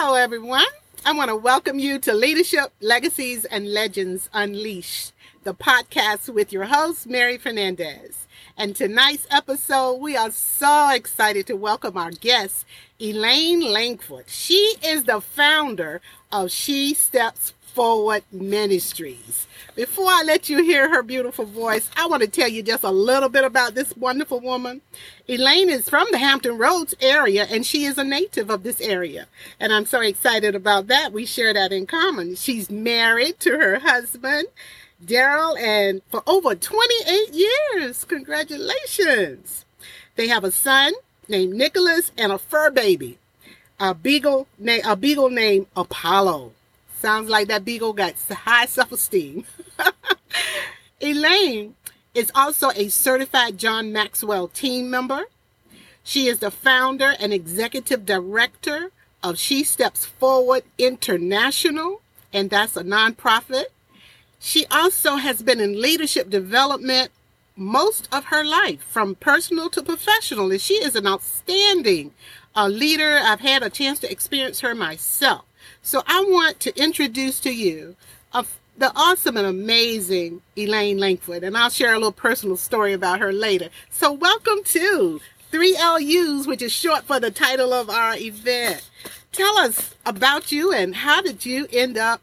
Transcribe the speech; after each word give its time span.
Hello, 0.00 0.14
everyone. 0.14 0.62
I 1.04 1.12
want 1.12 1.28
to 1.28 1.34
welcome 1.34 1.80
you 1.80 1.98
to 1.98 2.14
Leadership, 2.14 2.70
Legacies, 2.80 3.44
and 3.44 3.72
Legends 3.72 4.30
Unleashed, 4.32 5.12
the 5.42 5.52
podcast 5.52 6.32
with 6.32 6.52
your 6.52 6.66
host, 6.66 7.08
Mary 7.08 7.36
Fernandez. 7.36 8.28
And 8.56 8.76
tonight's 8.76 9.26
episode, 9.28 9.94
we 9.94 10.16
are 10.16 10.30
so 10.30 10.90
excited 10.90 11.48
to 11.48 11.56
welcome 11.56 11.96
our 11.96 12.12
guest, 12.12 12.64
Elaine 13.00 13.60
Langford. 13.60 14.26
She 14.28 14.76
is 14.84 15.02
the 15.02 15.20
founder 15.20 16.00
of 16.30 16.52
She 16.52 16.94
Steps 16.94 17.52
Forward 17.78 18.24
Ministries. 18.32 19.46
Before 19.76 20.08
I 20.10 20.24
let 20.26 20.48
you 20.48 20.64
hear 20.64 20.88
her 20.88 21.00
beautiful 21.00 21.44
voice, 21.44 21.88
I 21.96 22.08
want 22.08 22.24
to 22.24 22.28
tell 22.28 22.48
you 22.48 22.60
just 22.60 22.82
a 22.82 22.90
little 22.90 23.28
bit 23.28 23.44
about 23.44 23.76
this 23.76 23.96
wonderful 23.96 24.40
woman. 24.40 24.80
Elaine 25.28 25.68
is 25.70 25.88
from 25.88 26.08
the 26.10 26.18
Hampton 26.18 26.58
Roads 26.58 26.96
area 27.00 27.46
and 27.48 27.64
she 27.64 27.84
is 27.84 27.96
a 27.96 28.02
native 28.02 28.50
of 28.50 28.64
this 28.64 28.80
area. 28.80 29.28
And 29.60 29.72
I'm 29.72 29.86
so 29.86 30.00
excited 30.00 30.56
about 30.56 30.88
that. 30.88 31.12
We 31.12 31.24
share 31.24 31.54
that 31.54 31.72
in 31.72 31.86
common. 31.86 32.34
She's 32.34 32.68
married 32.68 33.38
to 33.42 33.52
her 33.52 33.78
husband, 33.78 34.48
Daryl, 35.06 35.56
and 35.56 36.02
for 36.10 36.24
over 36.26 36.56
28 36.56 37.32
years. 37.32 38.02
Congratulations. 38.02 39.64
They 40.16 40.26
have 40.26 40.42
a 40.42 40.50
son 40.50 40.94
named 41.28 41.54
Nicholas 41.54 42.10
and 42.18 42.32
a 42.32 42.38
fur 42.38 42.72
baby, 42.72 43.18
a 43.78 43.94
beagle, 43.94 44.48
na- 44.58 44.82
a 44.84 44.96
beagle 44.96 45.30
named 45.30 45.68
Apollo. 45.76 46.54
Sounds 47.00 47.28
like 47.28 47.46
that 47.46 47.64
beagle 47.64 47.92
got 47.92 48.14
high 48.28 48.66
self 48.66 48.90
esteem. 48.90 49.44
Elaine 51.00 51.76
is 52.12 52.32
also 52.34 52.70
a 52.70 52.88
certified 52.88 53.56
John 53.56 53.92
Maxwell 53.92 54.48
team 54.48 54.90
member. 54.90 55.26
She 56.02 56.26
is 56.26 56.40
the 56.40 56.50
founder 56.50 57.14
and 57.20 57.32
executive 57.32 58.04
director 58.04 58.90
of 59.22 59.38
She 59.38 59.62
Steps 59.62 60.06
Forward 60.06 60.64
International, 60.76 62.00
and 62.32 62.50
that's 62.50 62.76
a 62.76 62.82
nonprofit. 62.82 63.66
She 64.40 64.66
also 64.66 65.16
has 65.16 65.42
been 65.42 65.60
in 65.60 65.80
leadership 65.80 66.30
development 66.30 67.12
most 67.54 68.08
of 68.12 68.26
her 68.26 68.44
life, 68.44 68.82
from 68.82 69.14
personal 69.16 69.68
to 69.70 69.82
professional, 69.82 70.50
and 70.50 70.60
she 70.60 70.74
is 70.74 70.96
an 70.96 71.06
outstanding 71.06 72.12
uh, 72.56 72.68
leader. 72.68 73.20
I've 73.22 73.40
had 73.40 73.62
a 73.62 73.70
chance 73.70 73.98
to 74.00 74.10
experience 74.10 74.60
her 74.60 74.74
myself. 74.74 75.44
So 75.82 76.02
I 76.06 76.24
want 76.28 76.60
to 76.60 76.82
introduce 76.82 77.40
to 77.40 77.50
you 77.50 77.96
uh, 78.32 78.44
the 78.76 78.92
awesome 78.94 79.36
and 79.36 79.46
amazing 79.46 80.42
Elaine 80.56 80.98
Langford, 80.98 81.42
and 81.42 81.56
I'll 81.56 81.70
share 81.70 81.92
a 81.92 81.98
little 81.98 82.12
personal 82.12 82.56
story 82.56 82.92
about 82.92 83.20
her 83.20 83.32
later. 83.32 83.70
So 83.90 84.12
welcome 84.12 84.62
to 84.64 85.20
3LUs, 85.52 86.46
which 86.46 86.62
is 86.62 86.72
short 86.72 87.04
for 87.04 87.18
the 87.18 87.30
title 87.30 87.72
of 87.72 87.88
our 87.88 88.16
event. 88.16 88.88
Tell 89.32 89.56
us 89.58 89.94
about 90.04 90.52
you 90.52 90.72
and 90.72 90.94
how 90.94 91.22
did 91.22 91.46
you 91.46 91.66
end 91.72 91.96
up 91.96 92.20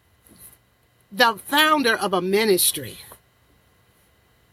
the 1.11 1.35
founder 1.47 1.95
of 1.95 2.13
a 2.13 2.21
ministry? 2.21 2.99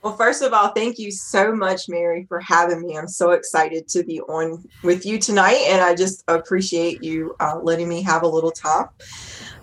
Well, 0.03 0.17
first 0.17 0.42
of 0.42 0.53
all, 0.53 0.72
thank 0.72 0.98
you 0.98 1.12
so 1.12 1.55
much, 1.55 1.89
Mary, 1.89 2.25
for 2.25 2.41
having 2.41 2.83
me. 2.83 2.98
I'm 2.98 3.06
so 3.06 3.31
excited 3.31 3.86
to 3.91 4.03
be 4.03 4.20
on 4.22 4.64
with 4.83 5.06
you 5.06 5.17
tonight, 5.17 5.64
and 5.69 5.81
I 5.81 5.95
just 5.95 6.25
appreciate 6.27 7.05
you 7.05 7.36
uh, 7.39 7.61
letting 7.62 7.89
me 7.89 8.03
have 8.03 8.25
a 8.25 8.27
little 8.27 8.50
time. 8.50 8.89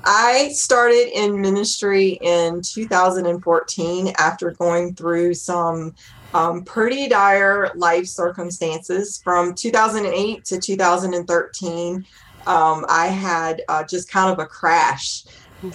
I 0.06 0.48
started 0.54 1.10
in 1.14 1.42
ministry 1.42 2.20
in 2.22 2.62
2014 2.62 4.14
after 4.18 4.52
going 4.52 4.96
through 4.96 5.34
some 5.34 5.94
um, 6.34 6.64
pretty 6.64 7.10
dire 7.10 7.72
life 7.76 8.06
circumstances. 8.06 9.22
From 9.22 9.54
2008 9.54 10.46
to 10.46 10.58
2013, 10.58 12.06
um, 12.48 12.86
I 12.88 13.08
had 13.08 13.62
uh, 13.68 13.84
just 13.84 14.10
kind 14.10 14.32
of 14.32 14.40
a 14.40 14.46
crash. 14.46 15.26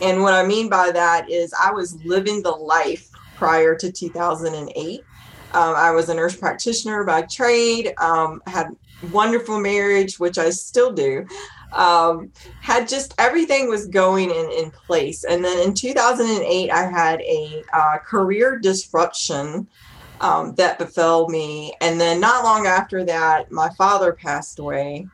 And 0.00 0.22
what 0.22 0.32
I 0.32 0.46
mean 0.46 0.70
by 0.70 0.90
that 0.90 1.30
is 1.30 1.52
I 1.52 1.70
was 1.70 2.02
living 2.06 2.42
the 2.42 2.50
life 2.50 3.10
prior 3.36 3.74
to 3.76 3.90
2008. 3.90 5.04
Um, 5.54 5.74
I 5.76 5.92
was 5.92 6.08
a 6.08 6.14
nurse 6.14 6.36
practitioner 6.36 7.04
by 7.04 7.22
trade, 7.22 7.94
um, 7.98 8.42
had 8.46 8.74
wonderful 9.12 9.60
marriage, 9.60 10.18
which 10.18 10.38
I 10.38 10.50
still 10.50 10.92
do. 10.92 11.26
Um, 11.72 12.32
had 12.60 12.88
just 12.88 13.14
everything 13.18 13.68
was 13.68 13.86
going 13.86 14.30
in, 14.30 14.50
in 14.50 14.70
place. 14.70 15.24
And 15.24 15.44
then 15.44 15.58
in 15.66 15.74
2008, 15.74 16.70
I 16.70 16.82
had 16.82 17.20
a 17.20 17.64
uh, 17.72 17.98
career 17.98 18.58
disruption 18.58 19.66
um, 20.20 20.54
that 20.54 20.78
befell 20.78 21.28
me. 21.28 21.74
And 21.80 22.00
then 22.00 22.20
not 22.20 22.44
long 22.44 22.66
after 22.66 23.04
that, 23.04 23.50
my 23.50 23.70
father 23.76 24.12
passed 24.12 24.58
away. 24.58 25.08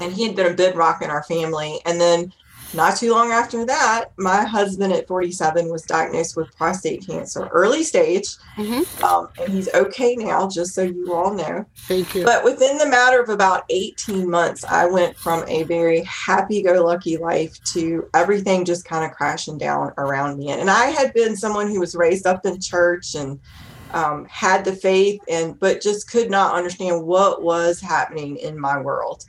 And 0.00 0.12
he 0.12 0.26
had 0.26 0.36
been 0.36 0.52
a 0.52 0.54
bedrock 0.54 1.02
in 1.02 1.10
our 1.10 1.22
family. 1.24 1.80
And 1.84 2.00
then 2.00 2.32
not 2.74 2.96
too 2.96 3.12
long 3.12 3.30
after 3.30 3.64
that, 3.64 4.12
my 4.18 4.44
husband 4.44 4.92
at 4.92 5.08
47 5.08 5.70
was 5.70 5.82
diagnosed 5.82 6.36
with 6.36 6.54
prostate 6.56 7.06
cancer, 7.06 7.48
early 7.48 7.82
stage. 7.82 8.26
Mm-hmm. 8.56 9.04
Um, 9.04 9.28
and 9.40 9.48
he's 9.48 9.72
okay 9.72 10.14
now, 10.16 10.48
just 10.48 10.74
so 10.74 10.82
you 10.82 11.14
all 11.14 11.32
know. 11.32 11.64
Thank 11.76 12.14
you. 12.14 12.24
But 12.24 12.44
within 12.44 12.76
the 12.76 12.86
matter 12.86 13.22
of 13.22 13.30
about 13.30 13.64
18 13.70 14.28
months, 14.28 14.64
I 14.64 14.84
went 14.86 15.16
from 15.16 15.44
a 15.48 15.62
very 15.62 16.02
happy 16.02 16.62
go 16.62 16.84
lucky 16.84 17.16
life 17.16 17.62
to 17.72 18.08
everything 18.14 18.64
just 18.64 18.84
kind 18.84 19.04
of 19.04 19.12
crashing 19.12 19.56
down 19.56 19.92
around 19.96 20.38
me. 20.38 20.50
And 20.50 20.68
I 20.68 20.86
had 20.86 21.14
been 21.14 21.36
someone 21.36 21.68
who 21.68 21.80
was 21.80 21.94
raised 21.94 22.26
up 22.26 22.44
in 22.44 22.60
church 22.60 23.14
and 23.14 23.40
um, 23.92 24.26
had 24.26 24.66
the 24.66 24.74
faith 24.74 25.20
and 25.30 25.58
but 25.58 25.80
just 25.80 26.10
could 26.10 26.30
not 26.30 26.54
understand 26.54 27.06
what 27.06 27.42
was 27.42 27.80
happening 27.80 28.36
in 28.36 28.58
my 28.58 28.78
world 28.78 29.24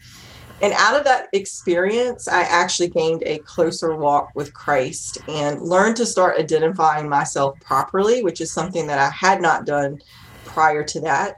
and 0.61 0.73
out 0.73 0.97
of 0.97 1.05
that 1.05 1.27
experience, 1.33 2.27
I 2.27 2.41
actually 2.41 2.89
gained 2.89 3.23
a 3.25 3.39
closer 3.39 3.95
walk 3.95 4.31
with 4.35 4.53
Christ 4.53 5.17
and 5.27 5.61
learned 5.61 5.95
to 5.97 6.05
start 6.05 6.39
identifying 6.39 7.07
myself 7.07 7.59
properly, 7.61 8.23
which 8.23 8.41
is 8.41 8.51
something 8.51 8.87
that 8.87 8.99
I 8.99 9.09
had 9.09 9.41
not 9.41 9.65
done 9.65 9.99
prior 10.45 10.83
to 10.83 11.01
that. 11.01 11.35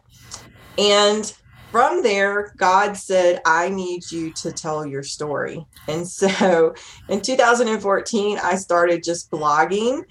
And 0.77 1.31
from 1.71 2.03
there, 2.03 2.53
God 2.57 2.97
said, 2.97 3.41
I 3.45 3.69
need 3.69 4.09
you 4.11 4.33
to 4.33 4.51
tell 4.51 4.85
your 4.85 5.03
story. 5.03 5.65
And 5.87 6.07
so 6.07 6.73
in 7.07 7.21
2014, 7.21 8.39
I 8.43 8.55
started 8.55 9.03
just 9.03 9.29
blogging, 9.31 10.01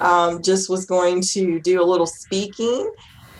um, 0.00 0.42
just 0.42 0.70
was 0.70 0.86
going 0.86 1.20
to 1.32 1.60
do 1.60 1.82
a 1.82 1.84
little 1.84 2.06
speaking 2.06 2.90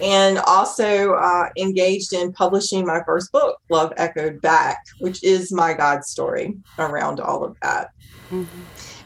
and 0.02 0.38
also 0.38 1.14
uh, 1.14 1.48
engaged 1.58 2.12
in 2.12 2.32
publishing 2.32 2.86
my 2.86 3.02
first 3.04 3.30
book, 3.32 3.58
Love 3.70 3.92
Echoed 3.96 4.40
Back, 4.40 4.84
which 4.98 5.22
is 5.22 5.52
my 5.52 5.74
God 5.74 6.04
story 6.04 6.56
around 6.78 7.20
all 7.20 7.44
of 7.44 7.56
that. 7.62 7.90
Mm-hmm. 8.30 8.62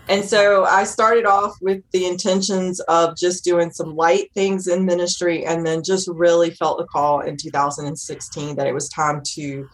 And 0.09 0.23
so 0.23 0.65
I 0.65 0.85
started 0.85 1.25
off 1.25 1.57
with 1.63 1.83
the 1.93 2.07
intentions 2.07 2.79
of 2.81 3.17
just 3.17 3.43
doing 3.43 3.71
some 3.71 3.97
light 3.97 4.31
things 4.35 4.67
in 4.67 4.85
ministry, 4.85 5.47
and 5.47 5.67
then 5.67 5.83
just 5.83 6.09
really 6.09 6.51
felt 6.51 6.79
the 6.79 6.85
call 6.85 7.21
in 7.21 7.37
2016 7.37 8.57
that 8.57 8.67
it 8.67 8.75
was 8.75 8.89
time 8.91 9.23
to 9.35 9.69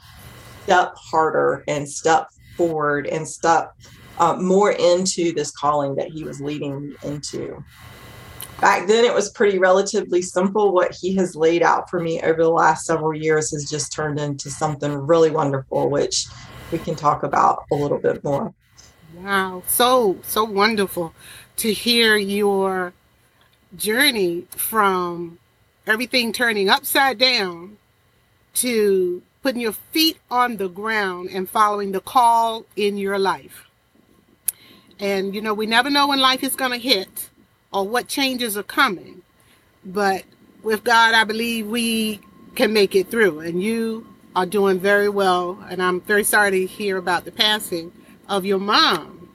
step 0.62 0.94
harder 0.94 1.64
and 1.66 1.88
step 1.88 2.28
forward 2.56 3.08
and 3.08 3.26
step 3.26 3.74
uh, 4.20 4.36
more 4.36 4.72
into 4.72 5.32
this 5.32 5.50
calling 5.50 5.96
that 5.96 6.08
he 6.08 6.22
was 6.22 6.40
leading 6.40 6.90
me 6.90 6.96
into 7.02 7.64
back 8.60 8.86
then 8.86 9.04
it 9.04 9.14
was 9.14 9.30
pretty 9.30 9.58
relatively 9.58 10.22
simple. 10.22 10.72
What 10.72 10.94
he 10.94 11.14
has 11.16 11.34
laid 11.34 11.62
out 11.62 11.88
for 11.88 12.00
me 12.00 12.20
over 12.20 12.42
the 12.42 12.50
last 12.50 12.86
several 12.86 13.14
years 13.14 13.50
has 13.52 13.68
just 13.68 13.92
turned 13.92 14.20
into 14.20 14.50
something 14.50 14.92
really 14.92 15.30
wonderful, 15.30 15.88
which 15.88 16.26
we 16.70 16.78
can 16.78 16.94
talk 16.94 17.22
about 17.22 17.64
a 17.72 17.74
little 17.74 17.98
bit 17.98 18.22
more. 18.22 18.52
Wow, 19.16 19.62
so 19.66 20.18
so 20.22 20.44
wonderful 20.44 21.14
to 21.56 21.72
hear 21.72 22.16
your 22.16 22.92
journey 23.76 24.46
from 24.50 25.38
everything 25.86 26.32
turning 26.32 26.68
upside 26.68 27.18
down 27.18 27.76
to 28.54 29.22
putting 29.42 29.60
your 29.60 29.72
feet 29.72 30.18
on 30.30 30.56
the 30.58 30.68
ground 30.68 31.30
and 31.32 31.48
following 31.48 31.92
the 31.92 32.00
call 32.00 32.64
in 32.76 32.96
your 32.96 33.18
life. 33.18 33.66
And 34.98 35.34
you 35.34 35.40
know, 35.40 35.54
we 35.54 35.66
never 35.66 35.88
know 35.90 36.08
when 36.08 36.20
life 36.20 36.44
is 36.44 36.54
going 36.54 36.72
to 36.72 36.78
hit 36.78 37.29
or 37.72 37.86
what 37.86 38.08
changes 38.08 38.56
are 38.56 38.62
coming. 38.62 39.22
But 39.84 40.24
with 40.62 40.84
God, 40.84 41.14
I 41.14 41.24
believe 41.24 41.66
we 41.66 42.20
can 42.54 42.72
make 42.72 42.94
it 42.94 43.10
through. 43.10 43.40
And 43.40 43.62
you 43.62 44.06
are 44.36 44.46
doing 44.46 44.78
very 44.78 45.08
well. 45.08 45.58
And 45.68 45.82
I'm 45.82 46.00
very 46.00 46.24
sorry 46.24 46.50
to 46.52 46.66
hear 46.66 46.96
about 46.96 47.24
the 47.24 47.32
passing 47.32 47.92
of 48.28 48.44
your 48.44 48.58
mom 48.58 49.30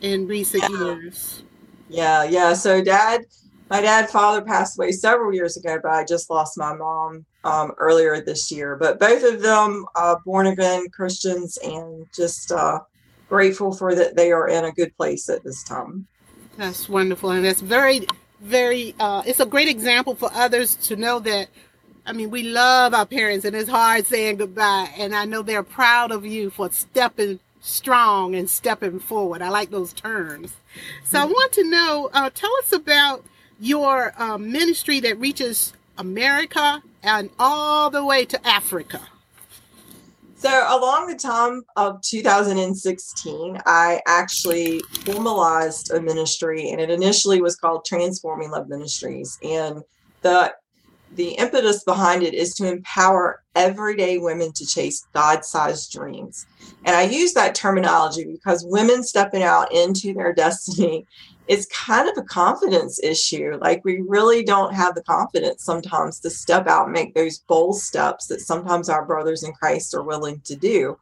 in 0.00 0.26
recent 0.26 0.64
yeah. 0.64 0.78
years. 0.78 1.42
Yeah, 1.88 2.24
yeah. 2.24 2.52
So, 2.54 2.82
dad, 2.82 3.22
my 3.70 3.80
dad, 3.80 4.10
father 4.10 4.42
passed 4.42 4.78
away 4.78 4.92
several 4.92 5.34
years 5.34 5.56
ago, 5.56 5.78
but 5.82 5.92
I 5.92 6.04
just 6.04 6.30
lost 6.30 6.58
my 6.58 6.74
mom 6.74 7.24
um, 7.44 7.72
earlier 7.78 8.20
this 8.20 8.50
year. 8.50 8.76
But 8.76 8.98
both 8.98 9.24
of 9.24 9.42
them 9.42 9.86
uh, 9.94 10.16
born 10.24 10.46
again 10.48 10.88
Christians 10.90 11.58
and 11.58 12.06
just 12.14 12.52
uh, 12.52 12.80
grateful 13.28 13.72
for 13.72 13.94
that 13.94 14.16
they 14.16 14.32
are 14.32 14.48
in 14.48 14.64
a 14.64 14.72
good 14.72 14.96
place 14.96 15.28
at 15.28 15.44
this 15.44 15.62
time. 15.62 16.06
That's 16.56 16.88
wonderful. 16.88 17.30
And 17.30 17.44
that's 17.44 17.60
very, 17.60 18.06
very, 18.40 18.94
uh, 18.98 19.22
it's 19.26 19.40
a 19.40 19.46
great 19.46 19.68
example 19.68 20.14
for 20.14 20.30
others 20.32 20.74
to 20.76 20.96
know 20.96 21.18
that. 21.20 21.48
I 22.08 22.12
mean, 22.12 22.30
we 22.30 22.44
love 22.44 22.94
our 22.94 23.04
parents 23.04 23.44
and 23.44 23.56
it's 23.56 23.68
hard 23.68 24.06
saying 24.06 24.36
goodbye. 24.36 24.90
And 24.96 25.14
I 25.14 25.24
know 25.24 25.42
they're 25.42 25.64
proud 25.64 26.12
of 26.12 26.24
you 26.24 26.50
for 26.50 26.70
stepping 26.70 27.40
strong 27.60 28.36
and 28.36 28.48
stepping 28.48 29.00
forward. 29.00 29.42
I 29.42 29.48
like 29.48 29.70
those 29.70 29.92
terms. 29.92 30.54
So 31.04 31.18
I 31.18 31.24
want 31.24 31.52
to 31.52 31.68
know, 31.68 32.10
uh, 32.12 32.30
tell 32.32 32.52
us 32.62 32.72
about 32.72 33.24
your 33.58 34.12
uh, 34.20 34.38
ministry 34.38 35.00
that 35.00 35.18
reaches 35.18 35.72
America 35.98 36.82
and 37.02 37.30
all 37.38 37.90
the 37.90 38.04
way 38.04 38.24
to 38.26 38.46
Africa. 38.46 39.00
So, 40.38 40.50
along 40.68 41.06
the 41.06 41.16
time 41.16 41.62
of 41.76 42.02
2016, 42.02 43.58
I 43.64 44.00
actually 44.06 44.80
formalized 45.04 45.90
a 45.90 46.00
ministry, 46.00 46.70
and 46.70 46.80
it 46.80 46.90
initially 46.90 47.40
was 47.40 47.56
called 47.56 47.86
Transforming 47.86 48.50
Love 48.50 48.68
Ministries. 48.68 49.38
And 49.42 49.82
the 50.20 50.52
the 51.16 51.30
impetus 51.30 51.82
behind 51.84 52.22
it 52.22 52.34
is 52.34 52.54
to 52.54 52.70
empower 52.70 53.42
everyday 53.54 54.18
women 54.18 54.52
to 54.52 54.66
chase 54.66 55.06
God-sized 55.14 55.90
dreams. 55.90 56.46
And 56.84 56.94
I 56.94 57.02
use 57.02 57.32
that 57.32 57.54
terminology 57.54 58.24
because 58.24 58.64
women 58.66 59.02
stepping 59.02 59.42
out 59.42 59.72
into 59.72 60.12
their 60.12 60.32
destiny 60.34 61.06
is 61.48 61.66
kind 61.66 62.08
of 62.08 62.18
a 62.18 62.26
confidence 62.26 63.02
issue. 63.02 63.56
Like 63.60 63.84
we 63.84 64.02
really 64.06 64.42
don't 64.42 64.74
have 64.74 64.94
the 64.94 65.02
confidence 65.02 65.64
sometimes 65.64 66.20
to 66.20 66.30
step 66.30 66.66
out 66.66 66.84
and 66.84 66.92
make 66.92 67.14
those 67.14 67.38
bold 67.38 67.80
steps 67.80 68.26
that 68.26 68.40
sometimes 68.40 68.88
our 68.88 69.04
brothers 69.04 69.42
in 69.42 69.52
Christ 69.52 69.94
are 69.94 70.02
willing 70.02 70.40
to 70.44 70.56
do. 70.56 70.98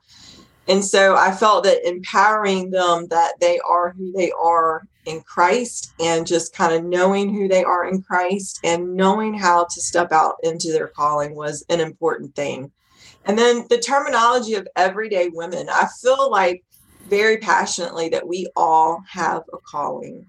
And 0.68 0.84
so 0.84 1.16
I 1.16 1.32
felt 1.32 1.64
that 1.64 1.86
empowering 1.86 2.70
them 2.70 3.08
that 3.08 3.34
they 3.40 3.58
are 3.60 3.90
who 3.90 4.12
they 4.12 4.32
are 4.32 4.86
in 5.06 5.22
Christ 5.22 5.92
and 6.00 6.26
just 6.26 6.54
kind 6.54 6.74
of 6.74 6.84
knowing 6.84 7.32
who 7.32 7.48
they 7.48 7.64
are 7.64 7.86
in 7.86 8.02
Christ 8.02 8.60
and 8.64 8.94
knowing 8.94 9.34
how 9.34 9.64
to 9.64 9.80
step 9.80 10.12
out 10.12 10.36
into 10.42 10.72
their 10.72 10.88
calling 10.88 11.34
was 11.34 11.64
an 11.68 11.80
important 11.80 12.34
thing. 12.34 12.70
And 13.26 13.38
then 13.38 13.66
the 13.70 13.78
terminology 13.78 14.54
of 14.54 14.68
everyday 14.76 15.28
women, 15.28 15.68
I 15.70 15.88
feel 16.02 16.30
like 16.30 16.62
very 17.06 17.38
passionately 17.38 18.08
that 18.10 18.26
we 18.26 18.48
all 18.56 19.02
have 19.10 19.42
a 19.52 19.58
calling 19.58 20.26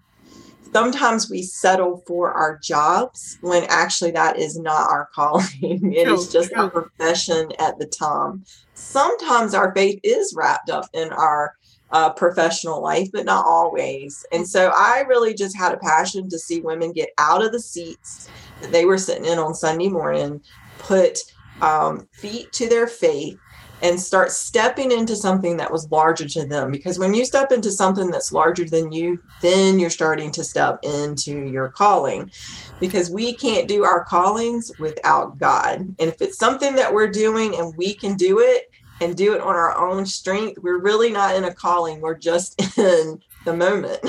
sometimes 0.75 1.29
we 1.29 1.41
settle 1.41 2.03
for 2.05 2.33
our 2.33 2.59
jobs 2.61 3.37
when 3.39 3.63
actually 3.69 4.11
that 4.11 4.37
is 4.37 4.59
not 4.59 4.89
our 4.91 5.07
calling. 5.15 5.93
It 5.93 6.09
is 6.09 6.29
just 6.29 6.51
our 6.53 6.69
profession 6.69 7.53
at 7.59 7.79
the 7.79 7.85
time. 7.85 8.43
Sometimes 8.73 9.53
our 9.53 9.73
faith 9.73 10.01
is 10.03 10.33
wrapped 10.35 10.69
up 10.69 10.89
in 10.93 11.13
our 11.13 11.55
uh, 11.91 12.11
professional 12.11 12.81
life, 12.81 13.09
but 13.13 13.25
not 13.25 13.45
always. 13.45 14.25
And 14.31 14.47
so 14.47 14.71
I 14.75 15.03
really 15.07 15.33
just 15.33 15.55
had 15.55 15.73
a 15.73 15.77
passion 15.77 16.29
to 16.29 16.39
see 16.39 16.61
women 16.61 16.91
get 16.91 17.09
out 17.17 17.43
of 17.43 17.51
the 17.51 17.59
seats 17.59 18.29
that 18.61 18.71
they 18.71 18.85
were 18.85 18.97
sitting 18.97 19.25
in 19.25 19.37
on 19.37 19.53
Sunday 19.53 19.89
morning, 19.89 20.41
put 20.79 21.19
um, 21.61 22.07
feet 22.11 22.51
to 22.53 22.67
their 22.67 22.87
faith, 22.87 23.39
and 23.81 23.99
start 23.99 24.31
stepping 24.31 24.91
into 24.91 25.15
something 25.15 25.57
that 25.57 25.71
was 25.71 25.91
larger 25.91 26.27
to 26.27 26.45
them. 26.45 26.71
Because 26.71 26.97
when 26.97 27.13
you 27.13 27.25
step 27.25 27.51
into 27.51 27.71
something 27.71 28.09
that's 28.09 28.31
larger 28.31 28.65
than 28.65 28.91
you, 28.91 29.21
then 29.41 29.79
you're 29.79 29.89
starting 29.89 30.31
to 30.31 30.43
step 30.43 30.79
into 30.83 31.45
your 31.45 31.69
calling. 31.69 32.31
Because 32.79 33.09
we 33.09 33.35
can't 33.35 33.67
do 33.67 33.83
our 33.83 34.03
callings 34.05 34.71
without 34.79 35.37
God. 35.37 35.79
And 35.79 36.09
if 36.09 36.21
it's 36.21 36.37
something 36.37 36.75
that 36.75 36.93
we're 36.93 37.09
doing 37.09 37.55
and 37.55 37.75
we 37.77 37.93
can 37.93 38.15
do 38.15 38.39
it 38.39 38.71
and 39.01 39.15
do 39.15 39.33
it 39.33 39.41
on 39.41 39.55
our 39.55 39.77
own 39.77 40.05
strength, 40.05 40.59
we're 40.61 40.77
really 40.77 41.11
not 41.11 41.35
in 41.35 41.43
a 41.43 41.53
calling. 41.53 42.01
We're 42.01 42.15
just 42.15 42.59
in 42.77 43.21
the 43.43 43.53
moment. 43.53 43.99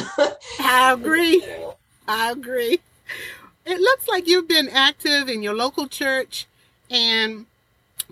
I 0.60 0.92
agree. 0.98 1.44
I 2.08 2.30
agree. 2.30 2.80
It 3.64 3.80
looks 3.80 4.06
like 4.06 4.28
you've 4.28 4.48
been 4.48 4.68
active 4.68 5.28
in 5.28 5.42
your 5.42 5.54
local 5.54 5.88
church 5.88 6.46
and 6.88 7.46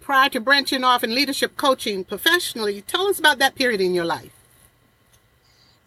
prior 0.00 0.28
to 0.30 0.40
branching 0.40 0.82
off 0.82 1.04
in 1.04 1.14
leadership 1.14 1.56
coaching 1.56 2.04
professionally. 2.04 2.82
Tell 2.82 3.06
us 3.06 3.18
about 3.18 3.38
that 3.38 3.54
period 3.54 3.80
in 3.80 3.94
your 3.94 4.04
life. 4.04 4.33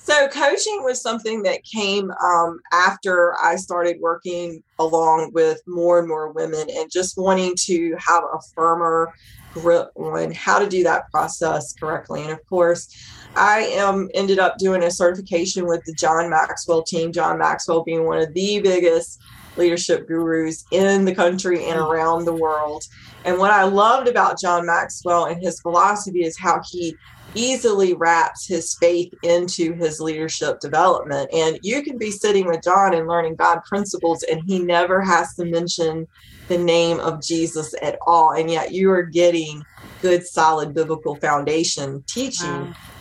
So, 0.07 0.29
coaching 0.29 0.83
was 0.85 1.01
something 1.01 1.43
that 1.43 1.65
came 1.65 2.11
um, 2.11 2.61
after 2.71 3.35
I 3.43 3.57
started 3.57 3.97
working 3.99 4.63
along 4.79 5.31
with 5.33 5.59
more 5.67 5.99
and 5.99 6.07
more 6.07 6.31
women 6.31 6.69
and 6.69 6.89
just 6.89 7.17
wanting 7.17 7.55
to 7.65 7.93
have 7.99 8.23
a 8.23 8.39
firmer 8.55 9.13
grip 9.53 9.91
on 9.97 10.31
how 10.31 10.59
to 10.59 10.69
do 10.69 10.81
that 10.83 11.11
process 11.11 11.73
correctly. 11.73 12.21
And 12.21 12.31
of 12.31 12.39
course, 12.47 12.87
I 13.35 13.63
am 13.63 14.07
ended 14.13 14.39
up 14.39 14.57
doing 14.57 14.81
a 14.81 14.91
certification 14.91 15.67
with 15.67 15.83
the 15.83 15.93
John 15.99 16.29
Maxwell 16.29 16.83
team, 16.83 17.11
John 17.11 17.37
Maxwell 17.37 17.83
being 17.83 18.05
one 18.05 18.19
of 18.19 18.33
the 18.33 18.61
biggest 18.61 19.19
leadership 19.57 20.07
gurus 20.07 20.63
in 20.71 21.03
the 21.03 21.13
country 21.13 21.65
and 21.65 21.77
around 21.77 22.23
the 22.23 22.33
world. 22.33 22.85
And 23.25 23.37
what 23.39 23.51
I 23.51 23.63
loved 23.63 24.07
about 24.07 24.39
John 24.39 24.65
Maxwell 24.65 25.25
and 25.25 25.41
his 25.41 25.59
philosophy 25.59 26.23
is 26.23 26.39
how 26.39 26.61
he 26.65 26.95
easily 27.33 27.93
wraps 27.93 28.47
his 28.47 28.75
faith 28.75 29.13
into 29.23 29.73
his 29.73 29.99
leadership 29.99 30.59
development. 30.59 31.29
And 31.33 31.59
you 31.61 31.83
can 31.83 31.97
be 31.97 32.11
sitting 32.11 32.47
with 32.47 32.63
John 32.63 32.93
and 32.93 33.07
learning 33.07 33.35
God 33.35 33.59
principles, 33.65 34.23
and 34.23 34.41
he 34.45 34.59
never 34.59 35.01
has 35.01 35.35
to 35.35 35.45
mention 35.45 36.07
the 36.47 36.57
name 36.57 36.99
of 36.99 37.21
Jesus 37.21 37.73
at 37.81 37.97
all. 38.07 38.31
And 38.31 38.49
yet 38.49 38.71
you 38.71 38.91
are 38.91 39.03
getting 39.03 39.63
good, 40.01 40.25
solid 40.25 40.73
biblical 40.73 41.15
foundation 41.15 42.03
teaching 42.07 42.47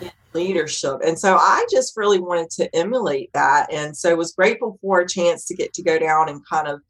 wow. 0.01 0.09
leadership. 0.33 0.97
And 1.05 1.17
so 1.17 1.37
I 1.37 1.65
just 1.71 1.95
really 1.95 2.19
wanted 2.19 2.49
to 2.51 2.75
emulate 2.75 3.31
that. 3.33 3.71
And 3.71 3.95
so 3.95 4.15
was 4.15 4.33
grateful 4.33 4.77
for 4.81 4.99
a 4.99 5.07
chance 5.07 5.45
to 5.45 5.55
get 5.55 5.73
to 5.73 5.83
go 5.83 5.97
down 5.97 6.29
and 6.29 6.45
kind 6.45 6.67
of 6.67 6.81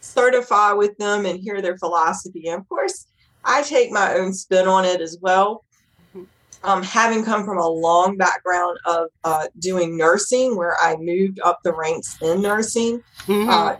certify 0.00 0.72
with 0.72 0.96
them 0.98 1.26
and 1.26 1.40
hear 1.40 1.60
their 1.60 1.76
philosophy. 1.76 2.48
And 2.48 2.60
of 2.60 2.68
course, 2.68 3.06
I 3.44 3.62
take 3.62 3.90
my 3.90 4.14
own 4.14 4.32
spin 4.32 4.66
on 4.66 4.84
it 4.84 5.00
as 5.00 5.18
well. 5.20 5.64
Um, 6.64 6.82
having 6.82 7.24
come 7.24 7.44
from 7.44 7.58
a 7.58 7.68
long 7.68 8.16
background 8.16 8.78
of 8.86 9.08
uh, 9.24 9.46
doing 9.58 9.96
nursing, 9.96 10.56
where 10.56 10.76
I 10.80 10.96
moved 10.96 11.38
up 11.44 11.60
the 11.62 11.72
ranks 11.72 12.16
in 12.20 12.42
nursing, 12.42 13.02
mm-hmm. 13.26 13.48
uh, 13.48 13.76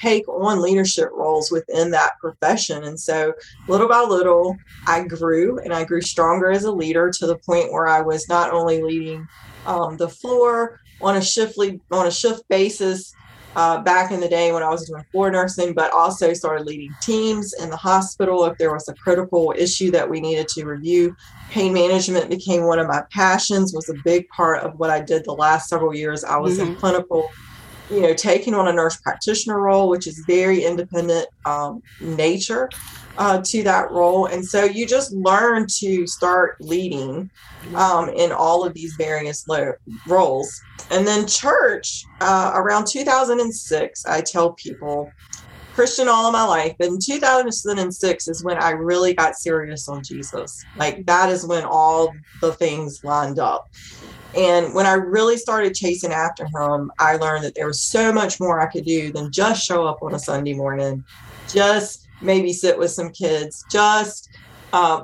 take 0.00 0.26
on 0.28 0.60
leadership 0.60 1.10
roles 1.12 1.50
within 1.50 1.90
that 1.92 2.18
profession. 2.20 2.84
And 2.84 2.98
so, 2.98 3.34
little 3.68 3.88
by 3.88 4.00
little, 4.02 4.56
I 4.86 5.04
grew 5.04 5.58
and 5.58 5.72
I 5.72 5.84
grew 5.84 6.00
stronger 6.00 6.50
as 6.50 6.64
a 6.64 6.72
leader 6.72 7.10
to 7.10 7.26
the 7.26 7.38
point 7.38 7.72
where 7.72 7.86
I 7.86 8.00
was 8.00 8.28
not 8.28 8.52
only 8.52 8.82
leading 8.82 9.28
um, 9.66 9.96
the 9.96 10.08
floor 10.08 10.80
on 11.00 11.16
a 11.16 11.22
shiftly 11.22 11.80
on 11.90 12.06
a 12.06 12.10
shift 12.10 12.48
basis 12.48 13.14
uh, 13.58 13.80
back 13.80 14.12
in 14.12 14.20
the 14.20 14.28
day 14.28 14.52
when 14.52 14.62
I 14.62 14.68
was 14.68 14.88
doing 14.88 15.02
floor 15.10 15.32
nursing, 15.32 15.74
but 15.74 15.92
also 15.92 16.32
started 16.32 16.64
leading 16.64 16.94
teams 17.02 17.52
in 17.54 17.70
the 17.70 17.76
hospital 17.76 18.44
if 18.44 18.56
there 18.56 18.72
was 18.72 18.88
a 18.88 18.94
critical 18.94 19.52
issue 19.58 19.90
that 19.90 20.08
we 20.08 20.20
needed 20.20 20.46
to 20.50 20.64
review. 20.64 21.16
Pain 21.50 21.72
management 21.72 22.30
became 22.30 22.66
one 22.66 22.78
of 22.78 22.86
my 22.86 23.02
passions, 23.10 23.74
was 23.74 23.88
a 23.88 23.94
big 24.04 24.28
part 24.28 24.62
of 24.62 24.78
what 24.78 24.90
I 24.90 25.00
did 25.00 25.24
the 25.24 25.32
last 25.32 25.68
several 25.68 25.92
years. 25.92 26.22
I 26.22 26.36
was 26.36 26.58
mm-hmm. 26.58 26.70
in 26.70 26.76
clinical, 26.76 27.28
you 27.90 28.00
know, 28.00 28.14
taking 28.14 28.54
on 28.54 28.68
a 28.68 28.72
nurse 28.72 28.96
practitioner 28.98 29.58
role, 29.58 29.88
which 29.88 30.06
is 30.06 30.22
very 30.24 30.62
independent 30.62 31.26
um, 31.44 31.82
nature 32.00 32.70
uh, 33.18 33.42
to 33.44 33.62
that 33.64 33.90
role. 33.90 34.26
And 34.26 34.44
so 34.44 34.64
you 34.64 34.86
just 34.86 35.12
learn 35.12 35.66
to 35.80 36.06
start 36.06 36.56
leading 36.60 37.30
um, 37.74 38.08
in 38.10 38.32
all 38.32 38.64
of 38.64 38.72
these 38.74 38.94
various 38.94 39.46
lo- 39.48 39.74
roles. 40.06 40.62
And 40.90 41.06
then 41.06 41.26
church, 41.26 42.06
uh, 42.20 42.52
around 42.54 42.86
2006, 42.86 44.06
I 44.06 44.20
tell 44.20 44.52
people, 44.52 45.12
Christian 45.74 46.08
all 46.08 46.26
of 46.26 46.32
my 46.32 46.44
life. 46.44 46.74
But 46.78 46.88
in 46.88 46.98
2006 46.98 48.28
is 48.28 48.44
when 48.44 48.58
I 48.58 48.70
really 48.70 49.14
got 49.14 49.36
serious 49.36 49.88
on 49.88 50.02
Jesus. 50.02 50.66
Like 50.74 51.04
that 51.06 51.28
is 51.28 51.46
when 51.46 51.64
all 51.64 52.16
the 52.40 52.52
things 52.52 53.00
lined 53.04 53.38
up. 53.38 53.68
And 54.34 54.74
when 54.74 54.86
I 54.86 54.94
really 54.94 55.36
started 55.36 55.74
chasing 55.74 56.12
after 56.12 56.44
him, 56.46 56.90
I 56.98 57.16
learned 57.16 57.44
that 57.44 57.54
there 57.54 57.66
was 57.66 57.82
so 57.82 58.12
much 58.12 58.38
more 58.40 58.60
I 58.60 58.66
could 58.66 58.84
do 58.84 59.12
than 59.12 59.32
just 59.32 59.64
show 59.64 59.86
up 59.86 60.02
on 60.02 60.14
a 60.14 60.18
Sunday 60.18 60.54
morning, 60.54 61.04
just 61.48 62.07
maybe 62.20 62.52
sit 62.52 62.78
with 62.78 62.90
some 62.90 63.10
kids, 63.10 63.64
just 63.70 64.28
uh, 64.72 65.02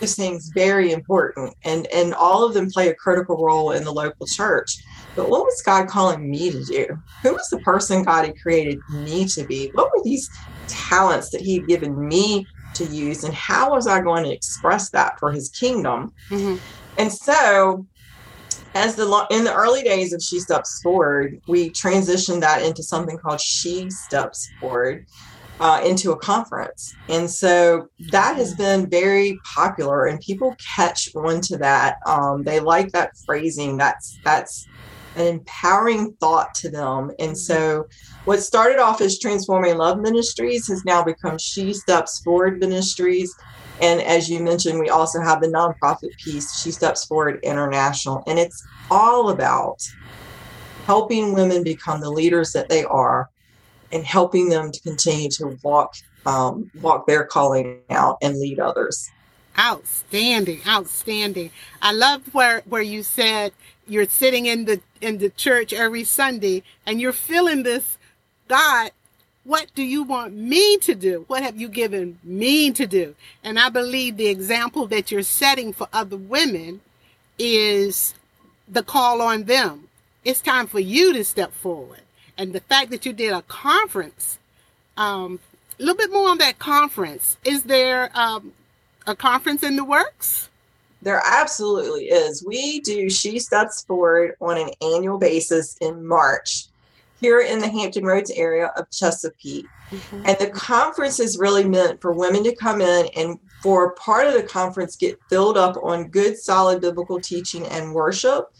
those 0.00 0.14
things 0.14 0.50
very 0.54 0.92
important 0.92 1.54
and 1.64 1.86
and 1.88 2.14
all 2.14 2.44
of 2.44 2.54
them 2.54 2.70
play 2.70 2.88
a 2.88 2.94
critical 2.94 3.44
role 3.44 3.72
in 3.72 3.84
the 3.84 3.92
local 3.92 4.26
church. 4.26 4.82
But 5.14 5.28
what 5.28 5.44
was 5.44 5.62
god 5.62 5.88
calling 5.88 6.30
me 6.30 6.50
to 6.50 6.64
do? 6.64 6.86
Who 7.22 7.34
was 7.34 7.48
the 7.50 7.58
person 7.58 8.02
god 8.02 8.26
had 8.26 8.40
created 8.40 8.80
me 8.90 9.26
to 9.26 9.44
be? 9.44 9.70
What 9.74 9.90
were 9.94 10.02
these 10.02 10.28
talents 10.66 11.30
that 11.30 11.40
he 11.40 11.58
had 11.58 11.68
given 11.68 12.08
me 12.08 12.46
to 12.74 12.84
use 12.84 13.24
and 13.24 13.34
how 13.34 13.72
was 13.72 13.88
i 13.88 14.00
going 14.00 14.24
to 14.24 14.32
express 14.32 14.90
that 14.90 15.18
for 15.18 15.30
his 15.30 15.50
kingdom? 15.50 16.12
Mm-hmm. 16.30 16.56
and 16.98 17.12
so 17.12 17.86
as 18.74 18.94
the 18.94 19.26
in 19.30 19.44
the 19.44 19.54
early 19.54 19.82
days 19.82 20.12
of 20.12 20.22
she 20.22 20.38
steps 20.38 20.80
forward 20.82 21.40
we 21.48 21.70
transitioned 21.70 22.40
that 22.40 22.62
into 22.62 22.82
something 22.82 23.18
called 23.18 23.40
she 23.40 23.90
steps 23.90 24.48
forward 24.60 25.06
uh, 25.60 25.82
into 25.84 26.10
a 26.10 26.16
conference. 26.16 26.94
And 27.08 27.30
so 27.30 27.90
that 28.10 28.36
has 28.36 28.54
been 28.54 28.88
very 28.88 29.38
popular 29.44 30.06
and 30.06 30.18
people 30.20 30.56
catch 30.74 31.14
on 31.14 31.42
to 31.42 31.58
that. 31.58 31.98
Um, 32.06 32.42
they 32.42 32.60
like 32.60 32.92
that 32.92 33.12
phrasing 33.26 33.76
that's 33.76 34.18
that's 34.24 34.66
an 35.16 35.26
empowering 35.26 36.12
thought 36.20 36.54
to 36.54 36.70
them 36.70 37.10
and 37.18 37.36
so 37.36 37.86
what 38.24 38.40
started 38.42 38.78
off 38.78 39.00
as 39.00 39.18
transforming 39.18 39.76
love 39.76 39.98
ministries 39.98 40.68
has 40.68 40.84
now 40.84 41.02
become 41.02 41.36
she 41.38 41.72
steps 41.72 42.20
forward 42.20 42.60
ministries 42.60 43.34
And 43.80 44.02
as 44.02 44.28
you 44.28 44.40
mentioned, 44.40 44.78
we 44.78 44.90
also 44.90 45.20
have 45.22 45.40
the 45.40 45.48
nonprofit 45.48 46.16
piece, 46.22 46.60
She 46.60 46.70
Steps 46.70 47.06
Forward 47.06 47.40
International. 47.42 48.22
And 48.26 48.38
it's 48.38 48.62
all 48.90 49.30
about 49.30 49.82
helping 50.84 51.32
women 51.32 51.62
become 51.64 52.00
the 52.00 52.10
leaders 52.10 52.52
that 52.52 52.68
they 52.68 52.84
are 52.84 53.30
and 53.90 54.04
helping 54.04 54.48
them 54.50 54.70
to 54.70 54.80
continue 54.82 55.30
to 55.30 55.58
walk 55.62 55.94
um, 56.26 56.70
walk 56.82 57.06
their 57.06 57.24
calling 57.24 57.80
out 57.88 58.18
and 58.20 58.38
lead 58.38 58.60
others. 58.60 59.08
Outstanding, 59.58 60.60
outstanding. 60.66 61.50
I 61.80 61.92
loved 61.92 62.34
where 62.34 62.62
where 62.66 62.82
you 62.82 63.02
said 63.02 63.52
you're 63.90 64.08
sitting 64.08 64.46
in 64.46 64.64
the 64.64 64.80
in 65.00 65.18
the 65.18 65.30
church 65.30 65.72
every 65.72 66.04
Sunday 66.04 66.62
and 66.86 67.00
you're 67.00 67.12
feeling 67.12 67.62
this 67.62 67.98
God 68.48 68.90
what 69.44 69.66
do 69.74 69.82
you 69.82 70.02
want 70.02 70.34
me 70.34 70.76
to 70.78 70.94
do? 70.94 71.24
What 71.26 71.42
have 71.42 71.58
you 71.58 71.68
given 71.68 72.18
me 72.22 72.70
to 72.72 72.86
do? 72.86 73.14
And 73.42 73.58
I 73.58 73.70
believe 73.70 74.16
the 74.16 74.28
example 74.28 74.86
that 74.88 75.10
you're 75.10 75.22
setting 75.22 75.72
for 75.72 75.88
other 75.92 76.16
women 76.16 76.80
is 77.38 78.14
the 78.68 78.82
call 78.82 79.22
on 79.22 79.44
them. 79.44 79.88
It's 80.24 80.42
time 80.42 80.66
for 80.66 80.78
you 80.78 81.14
to 81.14 81.24
step 81.24 81.52
forward. 81.52 82.02
And 82.36 82.52
the 82.52 82.60
fact 82.60 82.90
that 82.90 83.06
you 83.06 83.14
did 83.14 83.32
a 83.32 83.42
conference, 83.42 84.38
um, 84.98 85.40
a 85.78 85.82
little 85.82 85.96
bit 85.96 86.12
more 86.12 86.28
on 86.28 86.38
that 86.38 86.58
conference. 86.58 87.38
Is 87.42 87.62
there 87.62 88.10
um, 88.14 88.52
a 89.06 89.16
conference 89.16 89.62
in 89.62 89.76
the 89.76 89.84
works? 89.84 90.49
There 91.02 91.22
absolutely 91.24 92.06
is. 92.06 92.44
We 92.44 92.80
do 92.80 93.08
She 93.08 93.38
Steps 93.38 93.84
Forward 93.84 94.34
on 94.40 94.58
an 94.58 94.70
annual 94.82 95.18
basis 95.18 95.76
in 95.80 96.06
March 96.06 96.66
here 97.20 97.40
in 97.40 97.58
the 97.58 97.68
Hampton 97.68 98.04
Roads 98.04 98.30
area 98.30 98.72
of 98.76 98.90
Chesapeake. 98.90 99.66
Mm-hmm. 99.90 100.22
And 100.26 100.38
the 100.38 100.50
conference 100.50 101.20
is 101.20 101.38
really 101.38 101.64
meant 101.64 102.00
for 102.00 102.12
women 102.12 102.42
to 102.44 102.54
come 102.54 102.80
in 102.80 103.08
and 103.16 103.38
for 103.62 103.94
part 103.94 104.26
of 104.26 104.34
the 104.34 104.42
conference 104.42 104.96
get 104.96 105.18
filled 105.28 105.58
up 105.58 105.76
on 105.82 106.08
good, 106.08 106.38
solid 106.38 106.80
biblical 106.80 107.20
teaching 107.20 107.66
and 107.66 107.94
worship. 107.94 108.52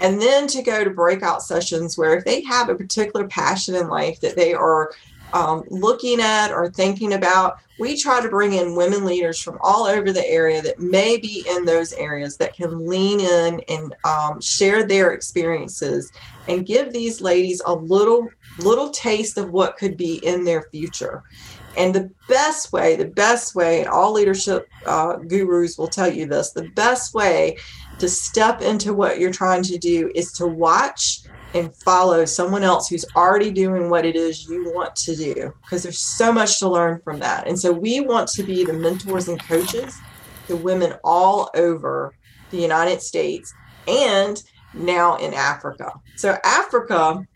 And 0.00 0.20
then 0.20 0.46
to 0.48 0.62
go 0.62 0.84
to 0.84 0.90
breakout 0.90 1.42
sessions 1.42 1.98
where 1.98 2.16
if 2.16 2.24
they 2.24 2.42
have 2.44 2.68
a 2.68 2.74
particular 2.74 3.26
passion 3.26 3.74
in 3.74 3.88
life 3.88 4.20
that 4.20 4.36
they 4.36 4.54
are 4.54 4.92
um, 5.32 5.64
looking 5.68 6.20
at 6.20 6.50
or 6.50 6.70
thinking 6.70 7.12
about, 7.12 7.58
we 7.78 7.96
try 7.96 8.20
to 8.20 8.28
bring 8.28 8.54
in 8.54 8.76
women 8.76 9.04
leaders 9.04 9.40
from 9.40 9.58
all 9.60 9.86
over 9.86 10.12
the 10.12 10.26
area 10.26 10.60
that 10.62 10.80
may 10.80 11.16
be 11.16 11.46
in 11.48 11.64
those 11.64 11.92
areas 11.92 12.36
that 12.38 12.54
can 12.54 12.86
lean 12.86 13.20
in 13.20 13.60
and 13.68 13.94
um, 14.04 14.40
share 14.40 14.84
their 14.84 15.12
experiences 15.12 16.10
and 16.48 16.66
give 16.66 16.92
these 16.92 17.20
ladies 17.20 17.62
a 17.66 17.74
little 17.74 18.28
little 18.60 18.90
taste 18.90 19.38
of 19.38 19.50
what 19.50 19.76
could 19.76 19.96
be 19.96 20.16
in 20.26 20.44
their 20.44 20.62
future. 20.72 21.22
And 21.76 21.94
the 21.94 22.10
best 22.28 22.72
way, 22.72 22.96
the 22.96 23.04
best 23.04 23.54
way, 23.54 23.80
and 23.80 23.88
all 23.88 24.12
leadership 24.12 24.68
uh, 24.84 25.16
gurus 25.16 25.78
will 25.78 25.86
tell 25.86 26.12
you 26.12 26.26
this 26.26 26.50
the 26.50 26.68
best 26.70 27.14
way 27.14 27.56
to 28.00 28.08
step 28.08 28.62
into 28.62 28.94
what 28.94 29.20
you're 29.20 29.32
trying 29.32 29.62
to 29.64 29.78
do 29.78 30.10
is 30.14 30.32
to 30.32 30.46
watch 30.46 31.20
and 31.54 31.74
follow 31.76 32.24
someone 32.24 32.62
else 32.62 32.88
who's 32.88 33.04
already 33.16 33.50
doing 33.50 33.88
what 33.88 34.04
it 34.04 34.16
is 34.16 34.48
you 34.48 34.72
want 34.74 34.94
to 34.94 35.16
do 35.16 35.52
because 35.62 35.82
there's 35.82 35.98
so 35.98 36.32
much 36.32 36.58
to 36.58 36.68
learn 36.68 37.00
from 37.02 37.18
that. 37.20 37.46
And 37.46 37.58
so 37.58 37.72
we 37.72 38.00
want 38.00 38.28
to 38.30 38.42
be 38.42 38.64
the 38.64 38.72
mentors 38.72 39.28
and 39.28 39.42
coaches 39.42 39.96
to 40.48 40.56
women 40.56 40.94
all 41.04 41.50
over 41.54 42.14
the 42.50 42.58
United 42.58 43.00
States 43.00 43.52
and 43.86 44.42
now 44.74 45.16
in 45.16 45.32
Africa. 45.34 45.92
So, 46.16 46.36
Africa, 46.44 47.26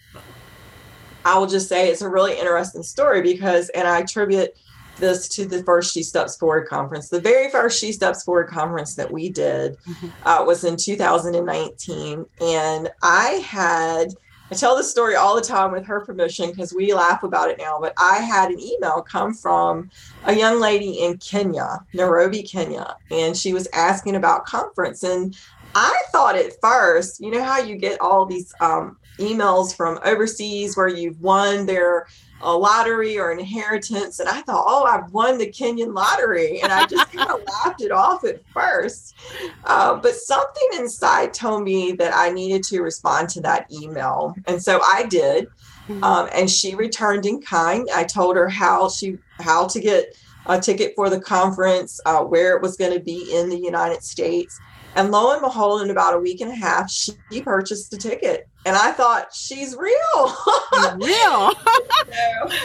I 1.25 1.38
will 1.38 1.47
just 1.47 1.69
say 1.69 1.88
it's 1.88 2.02
a 2.02 2.09
really 2.09 2.38
interesting 2.38 2.83
story 2.83 3.23
because, 3.23 3.69
and 3.71 3.87
I 3.87 4.00
attribute 4.00 4.50
this 4.99 5.28
to 5.28 5.46
the 5.46 5.62
first 5.62 5.92
She 5.92 6.02
Steps 6.02 6.37
Forward 6.37 6.68
conference. 6.68 7.08
The 7.08 7.20
very 7.20 7.50
first 7.50 7.80
She 7.80 7.92
Steps 7.92 8.25
Forward 8.25 8.49
conference 8.49 8.94
that 8.94 9.11
we 9.11 9.28
did 9.28 9.76
mm-hmm. 9.78 10.08
uh, 10.25 10.44
was 10.44 10.64
in 10.64 10.76
2019. 10.76 12.26
And 12.40 12.90
I 13.02 13.26
had, 13.44 14.08
I 14.50 14.54
tell 14.54 14.76
this 14.76 14.90
story 14.90 15.16
all 15.16 15.34
the 15.34 15.42
time 15.42 15.72
with 15.72 15.84
her 15.87 16.04
permission 16.04 16.50
because 16.50 16.72
we 16.72 16.94
laugh 16.94 17.22
about 17.22 17.50
it 17.50 17.58
now, 17.58 17.78
but 17.80 17.94
I 17.99 18.18
had 18.18 18.50
an 18.50 18.61
email 18.61 19.02
come 19.02 19.34
from 19.34 19.90
a 20.25 20.34
young 20.34 20.61
lady 20.61 21.00
in 21.00 21.18
Kenya, 21.18 21.84
Nairobi, 21.92 22.42
Kenya, 22.42 22.96
and 23.11 23.37
she 23.37 23.52
was 23.52 23.68
asking 23.72 24.16
about 24.16 24.46
conference. 24.46 25.02
And 25.02 25.37
I 25.75 25.96
thought 26.11 26.37
at 26.37 26.61
first, 26.61 27.20
you 27.20 27.30
know 27.30 27.42
how 27.42 27.58
you 27.58 27.76
get 27.76 28.00
all 28.00 28.26
these 28.26 28.52
um, 28.61 28.99
emails 29.18 29.75
from 29.75 29.99
overseas 30.04 30.76
where 30.76 30.88
you've 30.88 31.20
won 31.20 31.66
their 31.66 32.06
a 32.42 32.56
lottery 32.56 33.18
or 33.18 33.32
inheritance. 33.32 34.20
And 34.20 34.28
I 34.28 34.42
thought, 34.42 34.64
oh, 34.66 34.84
I've 34.84 35.12
won 35.12 35.38
the 35.38 35.46
Kenyan 35.46 35.94
lottery. 35.94 36.61
And 36.61 36.72
I 36.72 36.87
just 36.87 37.12
kind 37.12 37.30
of 37.30 37.40
laughed 37.44 37.80
it 37.80 37.92
off 37.92 38.25
at 38.25 38.40
first. 38.52 39.16
Uh, 39.64 39.94
but 39.96 40.14
something 40.14 40.68
inside 40.76 41.32
told 41.34 41.64
me 41.64 41.92
that 41.92 42.12
I 42.14 42.30
needed 42.30 42.62
to 42.64 42.82
respond 42.82 43.28
to 43.30 43.40
that 43.42 43.70
email. 43.72 44.34
And 44.46 44.62
so 44.62 44.80
I 44.82 45.06
did. 45.08 45.49
Mm-hmm. 45.88 46.04
Um, 46.04 46.28
and 46.32 46.50
she 46.50 46.75
returned 46.75 47.26
in 47.26 47.40
kind. 47.40 47.88
I 47.94 48.04
told 48.04 48.37
her 48.37 48.49
how 48.49 48.88
she 48.88 49.18
how 49.40 49.66
to 49.66 49.80
get 49.80 50.16
a 50.46 50.61
ticket 50.61 50.92
for 50.94 51.11
the 51.11 51.20
conference, 51.20 52.00
uh, 52.06 52.20
where 52.20 52.56
it 52.56 52.62
was 52.62 52.76
going 52.76 52.92
to 52.92 53.00
be 53.00 53.32
in 53.34 53.49
the 53.49 53.58
United 53.58 54.02
States. 54.02 54.58
And 54.94 55.11
lo 55.11 55.32
and 55.32 55.40
behold, 55.40 55.82
in 55.82 55.90
about 55.90 56.14
a 56.14 56.18
week 56.18 56.40
and 56.40 56.50
a 56.50 56.54
half, 56.54 56.90
she 56.90 57.40
purchased 57.42 57.92
a 57.94 57.96
ticket. 57.96 58.49
And 58.66 58.76
I 58.76 58.92
thought, 58.92 59.34
she's 59.34 59.76
real. 59.76 60.37
real. 60.96 61.52
so, 61.54 62.56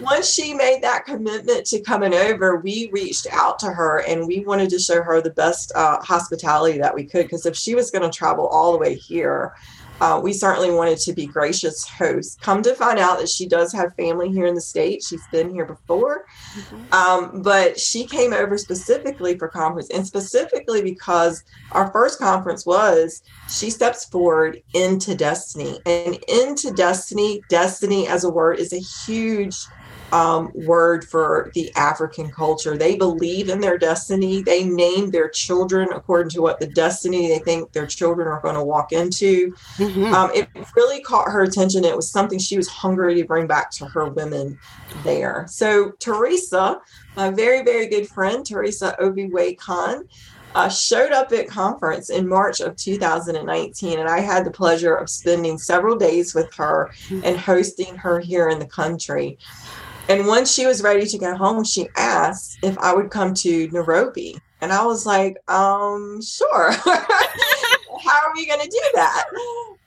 once 0.00 0.32
she 0.32 0.54
made 0.54 0.82
that 0.82 1.04
commitment 1.04 1.66
to 1.66 1.80
coming 1.80 2.14
over, 2.14 2.56
we 2.56 2.90
reached 2.92 3.26
out 3.30 3.58
to 3.60 3.66
her 3.66 3.98
and 4.08 4.26
we 4.26 4.40
wanted 4.40 4.70
to 4.70 4.78
show 4.78 5.02
her 5.02 5.20
the 5.20 5.30
best 5.30 5.72
uh, 5.74 6.00
hospitality 6.00 6.78
that 6.78 6.94
we 6.94 7.04
could. 7.04 7.24
Because 7.24 7.46
if 7.46 7.56
she 7.56 7.74
was 7.74 7.90
going 7.90 8.02
to 8.02 8.16
travel 8.16 8.46
all 8.48 8.72
the 8.72 8.78
way 8.78 8.94
here, 8.94 9.54
uh, 10.02 10.18
we 10.18 10.32
certainly 10.32 10.72
wanted 10.72 10.98
to 10.98 11.12
be 11.12 11.26
gracious 11.26 11.88
hosts. 11.88 12.36
Come 12.40 12.60
to 12.62 12.74
find 12.74 12.98
out 12.98 13.20
that 13.20 13.28
she 13.28 13.46
does 13.46 13.72
have 13.72 13.94
family 13.94 14.30
here 14.30 14.46
in 14.46 14.54
the 14.56 14.60
state. 14.60 15.04
She's 15.04 15.24
been 15.30 15.48
here 15.48 15.64
before, 15.64 16.26
mm-hmm. 16.56 16.92
um, 16.92 17.40
but 17.40 17.78
she 17.78 18.04
came 18.04 18.32
over 18.32 18.58
specifically 18.58 19.38
for 19.38 19.46
conference, 19.46 19.90
and 19.90 20.04
specifically 20.04 20.82
because 20.82 21.44
our 21.70 21.92
first 21.92 22.18
conference 22.18 22.66
was 22.66 23.22
she 23.48 23.70
steps 23.70 24.04
forward 24.06 24.60
into 24.74 25.14
destiny, 25.14 25.78
and 25.86 26.18
into 26.26 26.72
destiny. 26.72 27.40
Destiny 27.48 28.08
as 28.08 28.24
a 28.24 28.30
word 28.30 28.58
is 28.58 28.72
a 28.72 28.80
huge 29.06 29.54
um, 30.12 30.52
word 30.54 31.04
for 31.04 31.50
the 31.54 31.74
African 31.74 32.30
culture. 32.30 32.76
They 32.76 32.96
believe 32.96 33.48
in 33.48 33.60
their 33.60 33.78
destiny. 33.78 34.42
They 34.42 34.64
name 34.64 35.10
their 35.10 35.28
children 35.28 35.88
according 35.92 36.30
to 36.30 36.42
what 36.42 36.60
the 36.60 36.66
destiny 36.66 37.28
they 37.28 37.38
think 37.38 37.72
their 37.72 37.86
children 37.86 38.28
are 38.28 38.40
going 38.40 38.54
to 38.54 38.62
walk 38.62 38.92
into. 38.92 39.52
Mm-hmm. 39.76 40.12
Um, 40.14 40.30
it 40.34 40.48
really 40.76 41.00
caught 41.00 41.30
her 41.30 41.42
attention. 41.42 41.84
It 41.84 41.96
was 41.96 42.10
something 42.10 42.38
she 42.38 42.58
was 42.58 42.68
hungry 42.68 43.14
to 43.14 43.24
bring 43.24 43.46
back 43.46 43.70
to 43.72 43.86
her 43.86 44.10
women 44.10 44.58
there. 45.02 45.46
So, 45.48 45.92
Teresa, 45.92 46.80
my 47.16 47.30
very, 47.30 47.64
very 47.64 47.86
good 47.86 48.06
friend, 48.06 48.44
Teresa 48.44 48.94
Obi 49.00 49.30
Khan, 49.54 50.06
uh, 50.54 50.68
showed 50.68 51.12
up 51.12 51.32
at 51.32 51.48
conference 51.48 52.10
in 52.10 52.28
March 52.28 52.60
of 52.60 52.76
2019, 52.76 53.98
and 53.98 54.08
I 54.08 54.20
had 54.20 54.44
the 54.44 54.50
pleasure 54.50 54.94
of 54.94 55.08
spending 55.08 55.58
several 55.58 55.96
days 55.96 56.34
with 56.34 56.52
her 56.54 56.90
mm-hmm. 57.08 57.22
and 57.24 57.38
hosting 57.38 57.96
her 57.96 58.20
here 58.20 58.48
in 58.48 58.58
the 58.58 58.66
country. 58.66 59.38
And 60.08 60.26
once 60.26 60.52
she 60.52 60.66
was 60.66 60.82
ready 60.82 61.06
to 61.06 61.18
go 61.18 61.36
home, 61.36 61.64
she 61.64 61.88
asked 61.96 62.58
if 62.62 62.76
I 62.78 62.94
would 62.94 63.10
come 63.10 63.34
to 63.34 63.68
Nairobi. 63.68 64.36
And 64.60 64.72
I 64.72 64.84
was 64.84 65.06
like, 65.06 65.36
um, 65.48 66.20
sure. 66.22 66.72
How 68.04 68.26
are 68.26 68.32
we 68.34 68.46
going 68.46 68.60
to 68.60 68.68
do 68.68 68.82
that? 68.94 69.24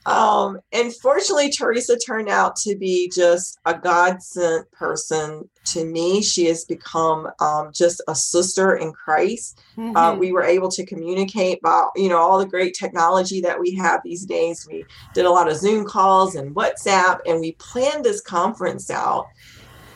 Um, 0.05 0.59
and 0.71 0.93
fortunately, 0.95 1.49
Teresa 1.49 1.97
turned 1.97 2.29
out 2.29 2.55
to 2.57 2.75
be 2.75 3.09
just 3.09 3.57
a 3.65 3.77
God 3.77 4.21
sent 4.21 4.71
person 4.71 5.49
to 5.65 5.83
me. 5.83 6.21
She 6.21 6.45
has 6.45 6.63
become 6.63 7.27
um, 7.39 7.71
just 7.73 8.01
a 8.07 8.13
sister 8.13 8.75
in 8.75 8.93
Christ. 8.93 9.59
Uh, 9.77 9.81
mm-hmm. 9.81 9.97
Uh, 9.97 10.15
we 10.15 10.31
were 10.31 10.43
able 10.43 10.69
to 10.69 10.85
communicate 10.85 11.59
about, 11.59 11.89
you 11.95 12.07
know, 12.07 12.19
all 12.19 12.37
the 12.37 12.45
great 12.45 12.75
technology 12.75 13.41
that 13.41 13.59
we 13.59 13.73
have 13.75 14.01
these 14.03 14.25
days. 14.25 14.67
We 14.69 14.85
did 15.15 15.25
a 15.25 15.31
lot 15.31 15.49
of 15.49 15.57
Zoom 15.57 15.85
calls 15.85 16.35
and 16.35 16.55
WhatsApp, 16.55 17.19
and 17.25 17.39
we 17.39 17.53
planned 17.53 18.05
this 18.05 18.21
conference 18.21 18.91
out 18.91 19.25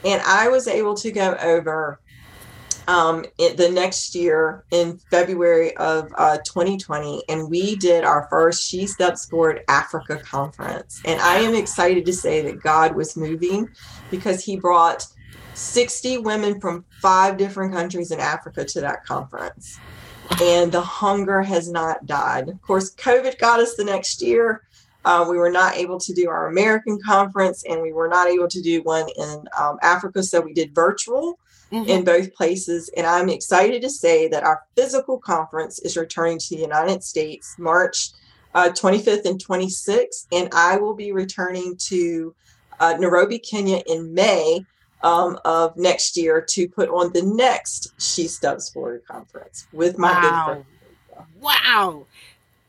and 0.05 0.21
I 0.25 0.47
was 0.47 0.67
able 0.67 0.95
to 0.95 1.11
go 1.11 1.35
over 1.41 1.99
um, 2.87 3.23
the 3.37 3.69
next 3.71 4.15
year 4.15 4.63
in 4.71 4.97
February 5.11 5.77
of 5.77 6.11
uh, 6.17 6.37
2020, 6.37 7.23
and 7.29 7.47
we 7.47 7.75
did 7.75 8.03
our 8.03 8.27
first 8.31 8.67
She 8.67 8.87
Steps 8.87 9.27
Forward 9.27 9.61
Africa 9.67 10.17
conference. 10.17 10.99
And 11.05 11.21
I 11.21 11.37
am 11.37 11.53
excited 11.53 12.03
to 12.07 12.13
say 12.13 12.41
that 12.41 12.63
God 12.63 12.95
was 12.95 13.15
moving 13.15 13.69
because 14.09 14.43
He 14.43 14.57
brought 14.57 15.05
60 15.53 16.19
women 16.19 16.59
from 16.59 16.83
five 16.99 17.37
different 17.37 17.73
countries 17.73 18.11
in 18.11 18.19
Africa 18.19 18.65
to 18.65 18.81
that 18.81 19.05
conference. 19.05 19.79
And 20.41 20.71
the 20.71 20.81
hunger 20.81 21.43
has 21.43 21.69
not 21.69 22.07
died. 22.07 22.49
Of 22.49 22.61
course, 22.61 22.95
COVID 22.95 23.37
got 23.37 23.59
us 23.59 23.75
the 23.75 23.83
next 23.83 24.21
year, 24.21 24.63
uh, 25.09 25.25
we 25.27 25.37
were 25.37 25.49
not 25.49 25.75
able 25.75 25.99
to 25.99 26.13
do 26.13 26.29
our 26.29 26.49
American 26.49 26.99
conference 27.03 27.63
and 27.67 27.81
we 27.81 27.91
were 27.91 28.07
not 28.07 28.27
able 28.27 28.47
to 28.47 28.61
do 28.61 28.83
one 28.83 29.07
in 29.17 29.43
um, 29.59 29.79
Africa. 29.81 30.21
So 30.21 30.39
we 30.39 30.53
did 30.53 30.75
virtual 30.75 31.39
mm-hmm. 31.71 31.89
in 31.89 32.03
both 32.03 32.31
places. 32.35 32.91
And 32.95 33.07
I'm 33.07 33.27
excited 33.27 33.81
to 33.81 33.89
say 33.89 34.27
that 34.27 34.43
our 34.43 34.61
physical 34.75 35.17
conference 35.17 35.79
is 35.79 35.97
returning 35.97 36.37
to 36.37 36.55
the 36.55 36.61
United 36.61 37.03
States 37.03 37.55
March 37.57 38.11
uh, 38.53 38.69
25th 38.69 39.25
and 39.25 39.43
26th. 39.43 40.27
And 40.31 40.47
I 40.53 40.77
will 40.77 40.93
be 40.93 41.11
returning 41.11 41.75
to 41.87 42.35
uh, 42.79 42.95
Nairobi, 42.99 43.39
Kenya 43.39 43.81
in 43.87 44.13
May 44.13 44.63
um, 45.01 45.39
of 45.43 45.75
next 45.75 46.17
year 46.17 46.39
to 46.49 46.67
put 46.67 46.87
on 46.89 47.11
the 47.13 47.23
next 47.23 47.93
She 47.99 48.27
Steps 48.27 48.69
Forward 48.69 49.01
conference 49.07 49.65
with 49.73 49.97
my 49.97 50.11
wow. 50.11 50.21
good 50.21 50.45
friend. 50.45 51.25
Wow. 51.41 52.05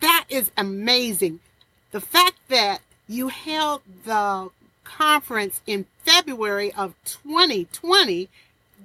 That 0.01 0.25
is 0.31 0.51
amazing. 0.57 1.41
The 1.91 2.01
fact 2.01 2.37
that 2.49 2.81
you 3.09 3.29
held 3.29 3.83
the 4.05 4.51
conference 4.85 5.61
in 5.67 5.87
February 6.05 6.73
of 6.73 6.95
2020, 7.05 8.29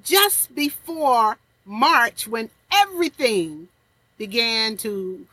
just 0.04 0.56
before 0.56 1.38
March, 1.66 2.28
when 2.28 2.50
everything 2.72 3.68
began 4.18 4.78
to 4.78 5.26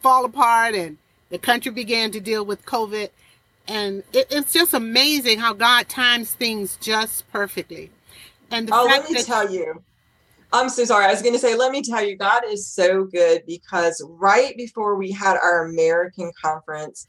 fall 0.00 0.24
apart 0.24 0.74
and 0.74 0.98
the 1.30 1.38
country 1.38 1.72
began 1.72 2.10
to 2.10 2.20
deal 2.20 2.44
with 2.44 2.64
COVID. 2.66 3.08
And 3.66 4.02
it, 4.12 4.26
it's 4.30 4.52
just 4.52 4.74
amazing 4.74 5.38
how 5.38 5.54
God 5.54 5.88
times 5.88 6.34
things 6.34 6.76
just 6.80 7.30
perfectly. 7.32 7.90
And 8.50 8.68
oh, 8.70 8.84
let 8.84 9.08
me 9.08 9.14
that- 9.16 9.26
tell 9.26 9.50
you, 9.50 9.82
I'm 10.52 10.68
so 10.68 10.84
sorry. 10.84 11.06
I 11.06 11.10
was 11.10 11.22
going 11.22 11.32
to 11.32 11.38
say, 11.38 11.56
let 11.56 11.72
me 11.72 11.82
tell 11.82 12.04
you, 12.04 12.16
God 12.16 12.42
is 12.46 12.66
so 12.66 13.04
good 13.04 13.42
because 13.46 14.04
right 14.06 14.54
before 14.56 14.96
we 14.96 15.10
had 15.10 15.38
our 15.38 15.64
American 15.64 16.30
conference, 16.40 17.06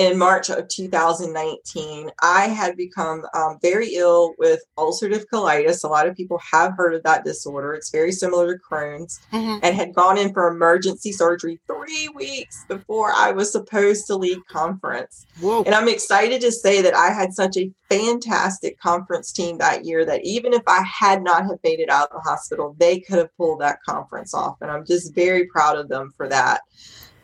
in 0.00 0.16
March 0.16 0.48
of 0.48 0.66
2019, 0.68 2.10
I 2.22 2.46
had 2.46 2.74
become 2.74 3.22
um, 3.34 3.58
very 3.60 3.96
ill 3.96 4.32
with 4.38 4.62
ulcerative 4.78 5.26
colitis. 5.30 5.84
A 5.84 5.88
lot 5.88 6.08
of 6.08 6.16
people 6.16 6.40
have 6.50 6.72
heard 6.74 6.94
of 6.94 7.02
that 7.02 7.22
disorder. 7.22 7.74
It's 7.74 7.90
very 7.90 8.10
similar 8.10 8.54
to 8.54 8.58
Crohn's, 8.58 9.20
mm-hmm. 9.30 9.58
and 9.62 9.76
had 9.76 9.94
gone 9.94 10.16
in 10.16 10.32
for 10.32 10.48
emergency 10.48 11.12
surgery 11.12 11.60
three 11.66 12.08
weeks 12.14 12.64
before 12.66 13.12
I 13.14 13.32
was 13.32 13.52
supposed 13.52 14.06
to 14.06 14.16
lead 14.16 14.38
conference. 14.46 15.26
Whoa. 15.38 15.64
And 15.64 15.74
I'm 15.74 15.88
excited 15.88 16.40
to 16.40 16.50
say 16.50 16.80
that 16.80 16.94
I 16.94 17.12
had 17.12 17.34
such 17.34 17.58
a 17.58 17.70
fantastic 17.90 18.80
conference 18.80 19.32
team 19.32 19.58
that 19.58 19.84
year 19.84 20.06
that 20.06 20.24
even 20.24 20.54
if 20.54 20.62
I 20.66 20.82
had 20.82 21.22
not 21.22 21.42
have 21.42 21.58
made 21.62 21.78
it 21.78 21.90
out 21.90 22.08
of 22.10 22.22
the 22.22 22.30
hospital, 22.30 22.74
they 22.78 23.00
could 23.00 23.18
have 23.18 23.36
pulled 23.36 23.60
that 23.60 23.82
conference 23.86 24.32
off. 24.32 24.56
And 24.62 24.70
I'm 24.70 24.86
just 24.86 25.14
very 25.14 25.46
proud 25.48 25.76
of 25.76 25.90
them 25.90 26.14
for 26.16 26.26
that. 26.28 26.62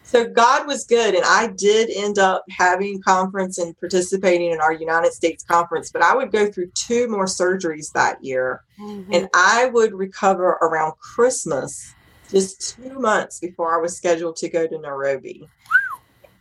So 0.07 0.25
God 0.25 0.69
was 0.69 0.85
good. 0.85 1.17
And 1.17 1.25
I 1.25 1.49
did 1.49 1.91
end 1.91 2.19
up 2.19 2.45
having 2.49 3.03
conference 3.03 3.59
and 3.59 3.79
participating 3.79 4.53
in 4.53 4.61
our 4.61 4.73
United 4.73 5.13
States 5.13 5.43
conference, 5.43 5.91
but 5.91 6.01
I 6.01 6.15
would 6.15 6.31
go 6.31 6.51
through 6.51 6.71
two 6.71 7.09
more 7.09 7.27
surgeries 7.27 7.93
that 7.93 8.23
year. 8.23 8.63
Mm-hmm. 8.81 9.13
And 9.13 9.29
I 9.35 9.67
would 9.67 9.93
recover 9.93 10.59
around 10.63 10.93
Christmas, 11.01 11.93
just 12.31 12.77
two 12.77 13.01
months 13.01 13.41
before 13.41 13.77
I 13.77 13.81
was 13.83 13.97
scheduled 13.97 14.37
to 14.37 14.49
go 14.49 14.67
to 14.67 14.79
Nairobi. 14.79 15.49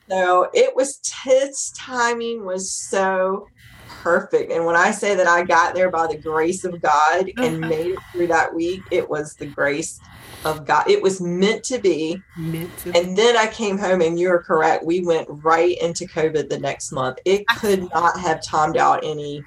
So 0.10 0.50
it 0.54 0.76
was 0.76 1.00
his 1.24 1.72
timing 1.76 2.46
was 2.46 2.72
so 2.72 3.48
perfect. 3.88 4.52
And 4.52 4.66
when 4.66 4.76
I 4.76 4.92
say 4.92 5.16
that 5.16 5.28
I 5.28 5.44
got 5.44 5.74
there 5.74 5.90
by 5.90 6.08
the 6.08 6.18
grace 6.18 6.64
of 6.64 6.82
God 6.82 7.30
and 7.38 7.64
uh-huh. 7.64 7.70
made 7.70 7.88
it 7.88 8.00
through 8.12 8.28
that 8.28 8.54
week, 8.54 8.82
it 8.92 9.10
was 9.10 9.34
the 9.36 9.48
grace 9.48 10.00
of 10.46 10.66
God. 10.66 10.90
It 10.90 11.02
was 11.02 11.20
meant 11.20 11.64
to 11.66 11.80
be. 11.80 12.22
Meant 12.38 12.78
to 12.80 12.96
and 12.96 13.18
then 13.18 13.36
I 13.36 13.48
came 13.48 13.78
home, 13.78 14.02
and 14.02 14.20
you're 14.20 14.42
correct. 14.42 14.86
We 14.86 15.02
went 15.02 15.28
right 15.30 15.78
into 15.82 16.06
COVID 16.06 16.50
the 16.50 16.60
next 16.60 16.92
month. 16.92 17.18
It 17.26 17.46
could 17.58 17.90
not 17.94 18.20
have 18.20 18.44
timed 18.44 18.78
out 18.78 19.04
any 19.04 19.44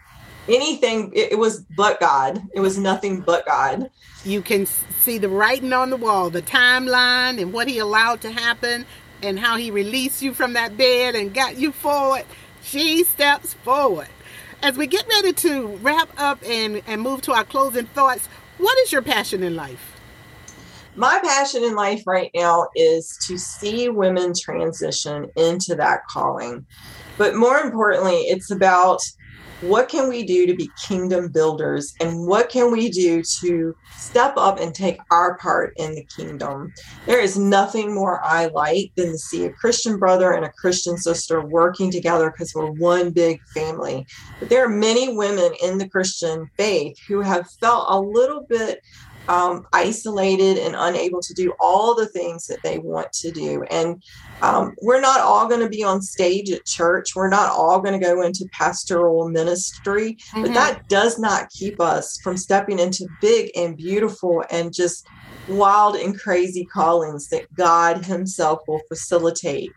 anything. 0.48 1.12
It, 1.14 1.32
it 1.32 1.38
was 1.38 1.60
but 1.76 2.00
God. 2.00 2.42
It 2.52 2.60
was 2.60 2.78
nothing 2.78 3.20
but 3.20 3.46
God. 3.46 3.90
You 4.24 4.42
can 4.42 4.66
see 4.66 5.18
the 5.18 5.28
writing 5.28 5.72
on 5.72 5.90
the 5.90 5.96
wall, 5.96 6.30
the 6.30 6.42
timeline, 6.42 7.40
and 7.40 7.52
what 7.52 7.68
He 7.68 7.78
allowed 7.78 8.20
to 8.22 8.32
happen, 8.32 8.84
and 9.22 9.38
how 9.38 9.56
He 9.56 9.70
released 9.70 10.20
you 10.20 10.34
from 10.34 10.54
that 10.54 10.76
bed 10.76 11.14
and 11.14 11.32
got 11.32 11.56
you 11.56 11.72
forward. 11.72 12.24
She 12.62 13.04
steps 13.04 13.54
forward. 13.54 14.08
As 14.62 14.76
we 14.76 14.86
get 14.86 15.06
ready 15.08 15.32
to 15.34 15.68
wrap 15.82 16.08
up 16.18 16.42
and, 16.44 16.82
and 16.86 17.00
move 17.00 17.22
to 17.22 17.32
our 17.32 17.44
closing 17.44 17.86
thoughts, 17.86 18.28
what 18.58 18.76
is 18.78 18.92
your 18.92 19.02
passion 19.02 19.42
in 19.42 19.54
life? 19.54 19.98
my 20.98 21.20
passion 21.22 21.62
in 21.62 21.76
life 21.76 22.02
right 22.06 22.30
now 22.34 22.66
is 22.74 23.16
to 23.28 23.38
see 23.38 23.88
women 23.88 24.32
transition 24.38 25.30
into 25.36 25.76
that 25.76 26.00
calling. 26.10 26.66
But 27.16 27.36
more 27.36 27.58
importantly, 27.58 28.16
it's 28.22 28.50
about 28.50 29.00
what 29.60 29.88
can 29.88 30.08
we 30.08 30.22
do 30.22 30.46
to 30.46 30.54
be 30.54 30.72
kingdom 30.86 31.28
builders? 31.32 31.94
And 32.00 32.26
what 32.26 32.48
can 32.48 32.70
we 32.70 32.90
do 32.90 33.22
to 33.40 33.74
step 33.96 34.34
up 34.36 34.60
and 34.60 34.74
take 34.74 34.98
our 35.10 35.36
part 35.38 35.72
in 35.76 35.94
the 35.94 36.06
kingdom? 36.16 36.72
There 37.06 37.20
is 37.20 37.38
nothing 37.38 37.94
more 37.94 38.24
i 38.24 38.46
like 38.46 38.92
than 38.96 39.12
to 39.12 39.18
see 39.18 39.44
a 39.44 39.52
christian 39.52 39.98
brother 39.98 40.32
and 40.32 40.44
a 40.44 40.52
christian 40.58 40.96
sister 40.96 41.44
working 41.44 41.90
together 41.90 42.30
because 42.30 42.52
we're 42.54 42.70
one 42.70 43.10
big 43.10 43.40
family. 43.54 44.06
But 44.38 44.48
there 44.48 44.64
are 44.64 44.68
many 44.68 45.16
women 45.16 45.52
in 45.62 45.78
the 45.78 45.88
christian 45.88 46.48
faith 46.56 46.96
who 47.08 47.20
have 47.22 47.50
felt 47.60 47.86
a 47.88 48.00
little 48.00 48.46
bit 48.48 48.80
um, 49.28 49.66
isolated 49.72 50.58
and 50.58 50.74
unable 50.76 51.20
to 51.20 51.34
do 51.34 51.52
all 51.60 51.94
the 51.94 52.06
things 52.06 52.46
that 52.46 52.62
they 52.62 52.78
want 52.78 53.12
to 53.12 53.30
do. 53.30 53.62
And 53.70 54.02
um, 54.42 54.74
we're 54.82 55.00
not 55.00 55.20
all 55.20 55.46
going 55.46 55.60
to 55.60 55.68
be 55.68 55.84
on 55.84 56.00
stage 56.00 56.50
at 56.50 56.64
church. 56.64 57.14
We're 57.14 57.28
not 57.28 57.50
all 57.50 57.80
going 57.80 57.98
to 57.98 58.04
go 58.04 58.22
into 58.22 58.48
pastoral 58.52 59.28
ministry, 59.28 60.14
mm-hmm. 60.14 60.42
but 60.42 60.54
that 60.54 60.88
does 60.88 61.18
not 61.18 61.50
keep 61.50 61.80
us 61.80 62.18
from 62.22 62.36
stepping 62.36 62.78
into 62.78 63.06
big 63.20 63.50
and 63.54 63.76
beautiful 63.76 64.44
and 64.50 64.72
just 64.72 65.06
wild 65.46 65.96
and 65.96 66.18
crazy 66.18 66.64
callings 66.64 67.28
that 67.28 67.52
God 67.54 68.04
Himself 68.04 68.60
will 68.66 68.80
facilitate. 68.88 69.72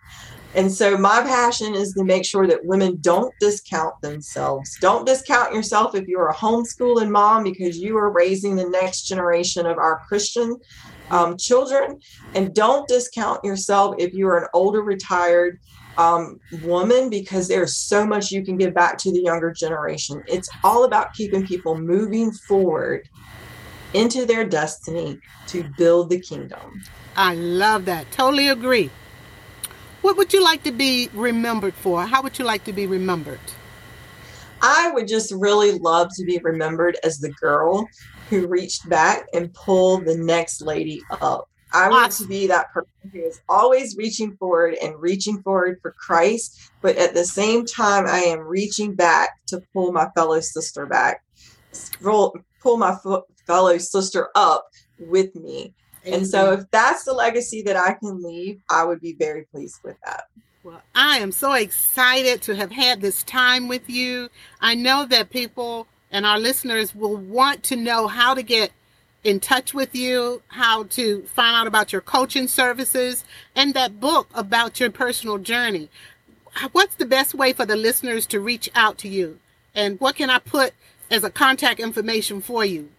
And 0.54 0.72
so 0.72 0.98
my 0.98 1.22
passion 1.22 1.76
is 1.76 1.94
to 1.94 2.04
make 2.04 2.26
sure 2.26 2.46
that 2.46 2.66
women 2.66 2.98
don't 3.00 3.34
discount 3.40 3.94
themselves. 4.02 4.78
Don't 4.82 5.06
discount 5.06 5.54
yourself 5.54 5.96
if 5.96 6.08
you're 6.08 6.28
a 6.28 6.36
homeschooling 6.36 7.10
mom 7.10 7.44
because 7.44 7.78
you 7.78 7.98
are 7.98 8.12
raising 8.12 8.56
the 8.56 8.68
next 8.68 9.04
generation 9.04 9.66
of 9.66 9.78
our 9.78 10.02
Christian 10.08 10.58
um, 11.10 11.38
children. 11.38 12.00
And 12.36 12.54
don't 12.54 12.88
discount 12.88 13.44
yourself 13.46 13.96
if 13.98 14.14
you're 14.14 14.38
an 14.38 14.48
older 14.54 14.82
retired 14.82 15.58
um, 15.98 16.40
woman 16.64 17.10
because 17.10 17.48
there's 17.48 17.78
so 17.78 18.06
much 18.06 18.32
you 18.32 18.44
can 18.44 18.58
give 18.58 18.74
back 18.74 18.98
to 19.00 19.12
the 19.12 19.22
younger 19.22 19.52
generation. 19.52 20.22
It's 20.28 20.50
all 20.64 20.84
about 20.84 21.14
keeping 21.14 21.46
people 21.46 21.78
moving 21.78 22.32
forward 22.32 23.08
into 23.94 24.26
their 24.26 24.46
destiny 24.46 25.20
to 25.48 25.64
build 25.78 26.10
the 26.10 26.20
kingdom. 26.20 26.82
I 27.16 27.36
love 27.36 27.86
that. 27.86 28.10
Totally 28.12 28.48
agree. 28.48 28.90
What 30.02 30.18
would 30.18 30.34
you 30.34 30.44
like 30.44 30.64
to 30.64 30.72
be 30.72 31.10
remembered 31.14 31.76
for? 31.76 32.06
How 32.06 32.24
would 32.24 32.40
you 32.40 32.46
like 32.46 32.64
to 32.64 32.74
be 32.74 32.88
remembered? 32.88 33.40
I 34.62 34.92
would 34.92 35.08
just 35.08 35.32
really 35.32 35.78
love 35.78 36.10
to 36.16 36.26
be 36.26 36.40
remembered 36.40 36.98
as 37.04 37.20
the 37.20 37.30
girl 37.30 37.88
who 38.30 38.48
reached 38.48 38.90
back 38.90 39.28
and 39.34 39.54
pulled 39.54 40.06
the 40.06 40.18
next 40.18 40.62
lady 40.62 41.02
up. 41.10 41.48
I 41.74 41.90
want 41.90 42.12
to 42.14 42.28
be 42.28 42.48
that 42.48 42.72
person 42.74 42.92
who 43.14 43.20
is 43.20 43.42
always 43.48 43.96
reaching 43.96 44.36
forward 44.38 44.76
and 44.82 45.00
reaching 45.00 45.42
forward 45.42 45.80
for 45.82 45.92
Christ, 45.92 46.72
but 46.82 46.98
at 46.98 47.14
the 47.14 47.24
same 47.24 47.66
time, 47.66 48.08
I 48.08 48.20
am 48.20 48.40
reaching 48.40 48.94
back 48.94 49.30
to 49.48 49.62
pull 49.72 49.92
my 49.92 50.10
fellow 50.16 50.40
sister 50.42 50.86
back, 50.86 51.24
pull, 52.02 52.36
pull 52.62 52.78
my 52.78 52.98
fellow 53.48 53.78
sister 53.78 54.30
up 54.36 54.68
with 55.00 55.34
me. 55.36 55.74
And 56.06 56.28
so, 56.28 56.54
if 56.54 56.72
that's 56.72 57.04
the 57.04 57.14
legacy 57.14 57.62
that 57.64 57.76
I 57.76 57.94
can 57.94 58.24
leave, 58.24 58.60
I 58.70 58.84
would 58.84 59.02
be 59.02 59.14
very 59.14 59.46
pleased 59.46 59.80
with 59.84 59.98
that. 60.06 60.26
Well, 60.64 60.82
I 60.94 61.20
am 61.20 61.32
so 61.32 61.54
excited 61.54 62.42
to 62.44 62.56
have 62.56 62.72
had 62.72 63.02
this 63.02 63.24
time 63.24 63.68
with 63.68 63.90
you. 63.90 64.30
I 64.60 64.76
know 64.76 65.06
that 65.08 65.32
people 65.32 65.88
and 66.12 66.26
our 66.26 66.40
listeners 66.40 66.94
will 66.94 67.18
want 67.18 67.64
to 67.64 67.76
know 67.76 68.08
how 68.08 68.34
to 68.34 68.44
get 68.44 68.72
in 69.24 69.40
touch 69.40 69.74
with 69.74 69.96
you, 69.96 70.42
how 70.50 70.84
to 70.84 71.24
find 71.24 71.56
out 71.56 71.68
about 71.68 71.92
your 71.92 72.02
coaching 72.02 72.48
services, 72.48 73.24
and 73.56 73.74
that 73.74 74.00
book 74.00 74.28
about 74.34 74.80
your 74.80 74.92
personal 74.92 75.38
journey. 75.38 75.90
Uh, 76.56 76.70
what's 76.72 76.96
the 76.96 77.06
best 77.06 77.34
way 77.34 77.54
for 77.54 77.66
the 77.66 77.76
listeners 77.76 78.26
to 78.28 78.40
reach 78.40 78.70
out 78.76 78.98
to 79.00 79.08
you? 79.08 79.40
And 79.74 80.00
what 80.00 80.16
can 80.16 80.30
I 80.30 80.40
put 80.40 80.74
as 81.10 81.24
a 81.24 81.30
contact 81.30 81.80
information 81.80 82.42
for 82.42 82.66
you? 82.66 82.90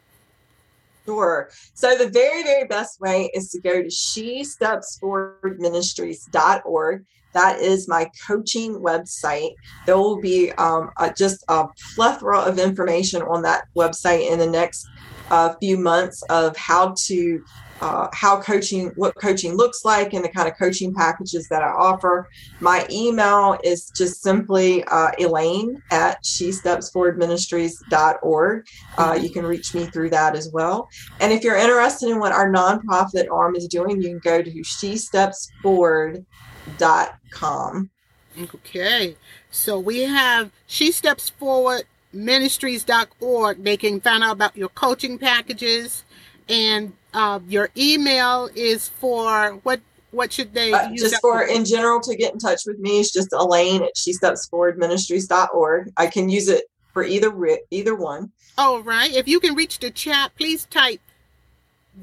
Sure. 1.04 1.50
So 1.74 1.96
the 1.96 2.08
very, 2.08 2.42
very 2.42 2.66
best 2.66 3.00
way 3.00 3.30
is 3.34 3.50
to 3.50 3.60
go 3.60 3.82
to 3.82 3.90
she 3.90 4.44
steps 4.44 4.98
forward 4.98 5.60
ministries.org. 5.60 7.04
That 7.32 7.60
is 7.60 7.88
my 7.88 8.10
coaching 8.26 8.74
website. 8.74 9.54
There 9.86 9.96
will 9.96 10.20
be 10.20 10.52
um, 10.52 10.90
a, 10.98 11.12
just 11.12 11.44
a 11.48 11.66
plethora 11.94 12.40
of 12.40 12.58
information 12.58 13.22
on 13.22 13.42
that 13.42 13.64
website 13.74 14.30
in 14.30 14.38
the 14.38 14.46
next 14.46 14.86
a 15.30 15.56
few 15.58 15.78
months 15.78 16.22
of 16.30 16.56
how 16.56 16.94
to 17.06 17.42
uh, 17.82 18.08
how 18.12 18.40
coaching, 18.40 18.92
what 18.94 19.12
coaching 19.16 19.56
looks 19.56 19.84
like, 19.84 20.12
and 20.12 20.24
the 20.24 20.28
kind 20.28 20.48
of 20.48 20.56
coaching 20.56 20.94
packages 20.94 21.48
that 21.48 21.62
I 21.62 21.70
offer. 21.70 22.28
My 22.60 22.86
email 22.88 23.58
is 23.64 23.90
just 23.96 24.22
simply 24.22 24.84
uh, 24.84 25.10
Elaine 25.18 25.82
at 25.90 26.24
she 26.24 26.52
steps 26.52 26.90
forward 26.90 27.18
ministries.org. 27.18 28.66
Uh, 28.96 29.18
you 29.20 29.30
can 29.30 29.44
reach 29.44 29.74
me 29.74 29.86
through 29.86 30.10
that 30.10 30.36
as 30.36 30.48
well. 30.52 30.88
And 31.18 31.32
if 31.32 31.42
you're 31.42 31.56
interested 31.56 32.08
in 32.08 32.20
what 32.20 32.30
our 32.30 32.52
nonprofit 32.52 33.28
arm 33.32 33.56
is 33.56 33.66
doing, 33.66 34.00
you 34.00 34.10
can 34.10 34.20
go 34.20 34.42
to 34.42 34.62
she 34.62 34.96
steps 34.96 35.50
forward.com. 35.60 37.90
Okay. 38.38 39.16
So 39.50 39.78
we 39.78 40.00
have 40.02 40.50
She 40.66 40.92
Steps 40.92 41.30
Forward 41.30 41.84
ministries.org. 42.12 43.64
They 43.64 43.76
can 43.76 44.00
find 44.00 44.22
out 44.22 44.32
about 44.32 44.56
your 44.56 44.68
coaching 44.70 45.18
packages. 45.18 46.04
And 46.48 46.92
uh, 47.14 47.40
your 47.48 47.70
email 47.76 48.48
is 48.54 48.88
for 48.88 49.60
what 49.62 49.80
what 50.10 50.30
should 50.30 50.52
they 50.52 50.72
uh, 50.72 50.90
just 50.94 51.18
for 51.22 51.42
in 51.42 51.64
general 51.64 51.98
to 51.98 52.14
get 52.14 52.34
in 52.34 52.38
touch 52.38 52.60
with 52.66 52.78
me 52.78 53.00
it's 53.00 53.10
just 53.10 53.32
elaine 53.32 53.82
at 53.82 53.96
she 53.96 54.12
steps 54.12 54.46
forward 54.46 54.76
ministries.org 54.76 55.90
i 55.96 56.06
can 56.06 56.28
use 56.28 56.48
it 56.48 56.64
for 56.92 57.02
either 57.02 57.32
either 57.70 57.94
one. 57.94 58.30
All 58.58 58.82
right. 58.82 59.12
If 59.12 59.26
you 59.26 59.40
can 59.40 59.54
reach 59.54 59.78
the 59.78 59.90
chat 59.90 60.32
please 60.36 60.66
type 60.66 61.00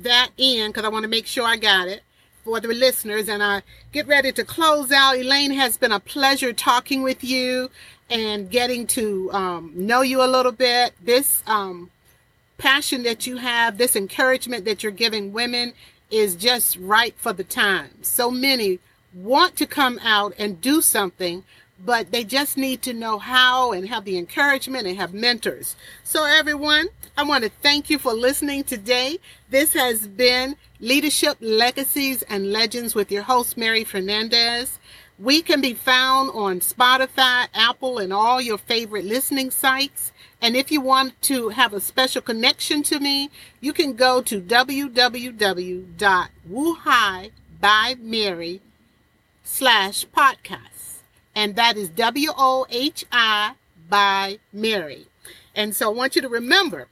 that 0.01 0.29
in 0.37 0.69
because 0.69 0.83
i 0.83 0.89
want 0.89 1.03
to 1.03 1.09
make 1.09 1.25
sure 1.25 1.45
i 1.45 1.55
got 1.55 1.87
it 1.87 2.01
for 2.43 2.59
the 2.59 2.67
listeners. 2.67 3.29
And 3.29 3.43
i 3.43 3.61
get 3.91 4.07
ready 4.07 4.31
to 4.31 4.43
close 4.43 4.91
out. 4.91 5.17
Elaine 5.17 5.51
has 5.51 5.77
been 5.77 5.91
a 5.91 5.99
pleasure 5.99 6.53
talking 6.53 7.03
with 7.03 7.23
you 7.23 7.69
and 8.09 8.49
getting 8.49 8.87
to 8.87 9.31
um, 9.33 9.71
know 9.75 10.01
you 10.01 10.23
a 10.23 10.27
little 10.27 10.51
bit 10.51 10.93
this 11.01 11.43
um, 11.47 11.89
passion 12.57 13.03
that 13.03 13.27
you 13.27 13.37
have, 13.37 13.77
this 13.77 13.95
encouragement 13.95 14.65
that 14.65 14.83
you're 14.83 14.91
giving 14.91 15.33
women 15.33 15.73
is 16.11 16.35
just 16.35 16.77
right 16.77 17.15
for 17.17 17.33
the 17.33 17.43
time. 17.43 17.89
So 18.01 18.31
many 18.31 18.79
want 19.13 19.55
to 19.57 19.65
come 19.65 19.99
out 20.03 20.33
and 20.37 20.61
do 20.61 20.81
something, 20.81 21.43
but 21.83 22.11
they 22.11 22.23
just 22.23 22.57
need 22.57 22.81
to 22.83 22.93
know 22.93 23.17
how 23.17 23.71
and 23.71 23.87
have 23.87 24.05
the 24.05 24.17
encouragement 24.17 24.87
and 24.87 24.97
have 24.97 25.13
mentors. 25.13 25.75
So, 26.03 26.25
everyone, 26.25 26.89
I 27.17 27.23
want 27.23 27.43
to 27.43 27.49
thank 27.61 27.89
you 27.89 27.97
for 27.97 28.13
listening 28.13 28.63
today. 28.63 29.19
This 29.49 29.73
has 29.73 30.07
been 30.07 30.55
Leadership 30.79 31.37
Legacies 31.39 32.21
and 32.23 32.51
Legends 32.51 32.95
with 32.95 33.11
your 33.11 33.23
host, 33.23 33.57
Mary 33.57 33.83
Fernandez. 33.83 34.79
We 35.19 35.41
can 35.41 35.59
be 35.59 35.73
found 35.73 36.31
on 36.33 36.61
Spotify, 36.61 37.47
Apple, 37.53 37.97
and 37.97 38.13
all 38.13 38.39
your 38.39 38.57
favorite 38.57 39.03
listening 39.03 39.51
sites. 39.51 40.13
And 40.41 40.55
if 40.55 40.71
you 40.71 40.79
want 40.79 41.21
to 41.23 41.49
have 41.49 41.73
a 41.73 41.81
special 41.81 42.21
connection 42.21 42.83
to 42.83 43.01
me, 43.01 43.29
you 43.59 43.73
can 43.73 43.95
go 43.95 44.21
to 44.21 44.39
www.wuhai 44.39 45.01
by 47.59 47.95
Mary 47.99 48.61
slash 49.43 50.05
podcast. 50.15 51.01
And 51.35 51.57
that 51.57 51.75
is 51.75 51.89
W 51.89 52.29
O 52.37 52.65
H 52.69 53.03
I 53.11 53.55
by 53.89 54.39
Mary. 54.53 55.07
And 55.53 55.75
so 55.75 55.91
I 55.91 55.93
want 55.93 56.15
you 56.15 56.21
to 56.21 56.29
remember, 56.29 56.87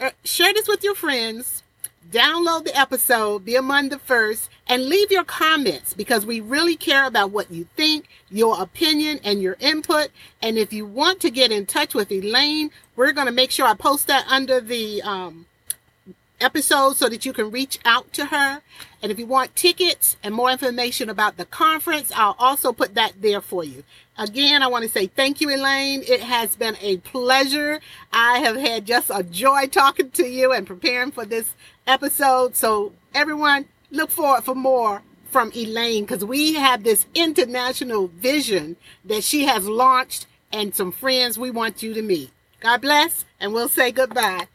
uh, 0.00 0.12
share 0.24 0.54
this 0.54 0.66
with 0.66 0.82
your 0.82 0.94
friends, 0.94 1.62
download 2.10 2.64
the 2.64 2.74
episode, 2.78 3.44
be 3.44 3.56
among 3.56 3.90
the 3.90 3.98
first, 3.98 4.48
and 4.70 4.86
leave 4.86 5.10
your 5.10 5.24
comments 5.24 5.92
because 5.94 6.24
we 6.24 6.38
really 6.38 6.76
care 6.76 7.04
about 7.04 7.32
what 7.32 7.50
you 7.50 7.66
think, 7.76 8.08
your 8.30 8.62
opinion, 8.62 9.18
and 9.24 9.42
your 9.42 9.56
input. 9.58 10.10
And 10.40 10.56
if 10.56 10.72
you 10.72 10.86
want 10.86 11.18
to 11.22 11.30
get 11.30 11.50
in 11.50 11.66
touch 11.66 11.92
with 11.92 12.12
Elaine, 12.12 12.70
we're 12.94 13.10
going 13.10 13.26
to 13.26 13.32
make 13.32 13.50
sure 13.50 13.66
I 13.66 13.74
post 13.74 14.06
that 14.06 14.24
under 14.28 14.60
the 14.60 15.02
um, 15.02 15.46
episode 16.40 16.96
so 16.96 17.08
that 17.08 17.26
you 17.26 17.32
can 17.32 17.50
reach 17.50 17.80
out 17.84 18.12
to 18.12 18.26
her. 18.26 18.62
And 19.02 19.10
if 19.10 19.18
you 19.18 19.26
want 19.26 19.56
tickets 19.56 20.16
and 20.22 20.32
more 20.32 20.52
information 20.52 21.10
about 21.10 21.36
the 21.36 21.46
conference, 21.46 22.12
I'll 22.14 22.36
also 22.38 22.72
put 22.72 22.94
that 22.94 23.14
there 23.20 23.40
for 23.40 23.64
you. 23.64 23.82
Again, 24.16 24.62
I 24.62 24.68
want 24.68 24.84
to 24.84 24.88
say 24.88 25.08
thank 25.08 25.40
you, 25.40 25.50
Elaine. 25.50 26.04
It 26.06 26.20
has 26.20 26.54
been 26.54 26.76
a 26.80 26.98
pleasure. 26.98 27.80
I 28.12 28.38
have 28.38 28.54
had 28.54 28.86
just 28.86 29.10
a 29.12 29.24
joy 29.24 29.66
talking 29.66 30.10
to 30.12 30.28
you 30.28 30.52
and 30.52 30.64
preparing 30.64 31.10
for 31.10 31.24
this 31.24 31.54
episode. 31.88 32.54
So, 32.54 32.92
everyone, 33.14 33.66
look 33.90 34.10
forward 34.10 34.44
for 34.44 34.54
more 34.54 35.02
from 35.30 35.52
Elaine 35.54 36.04
because 36.04 36.24
we 36.24 36.54
have 36.54 36.82
this 36.82 37.06
international 37.14 38.08
vision 38.08 38.76
that 39.04 39.22
she 39.22 39.44
has 39.44 39.68
launched 39.68 40.26
and 40.52 40.74
some 40.74 40.92
friends 40.92 41.38
we 41.38 41.50
want 41.50 41.82
you 41.82 41.94
to 41.94 42.02
meet. 42.02 42.30
God 42.60 42.82
bless, 42.82 43.24
and 43.38 43.52
we'll 43.52 43.68
say 43.68 43.92
goodbye. 43.92 44.48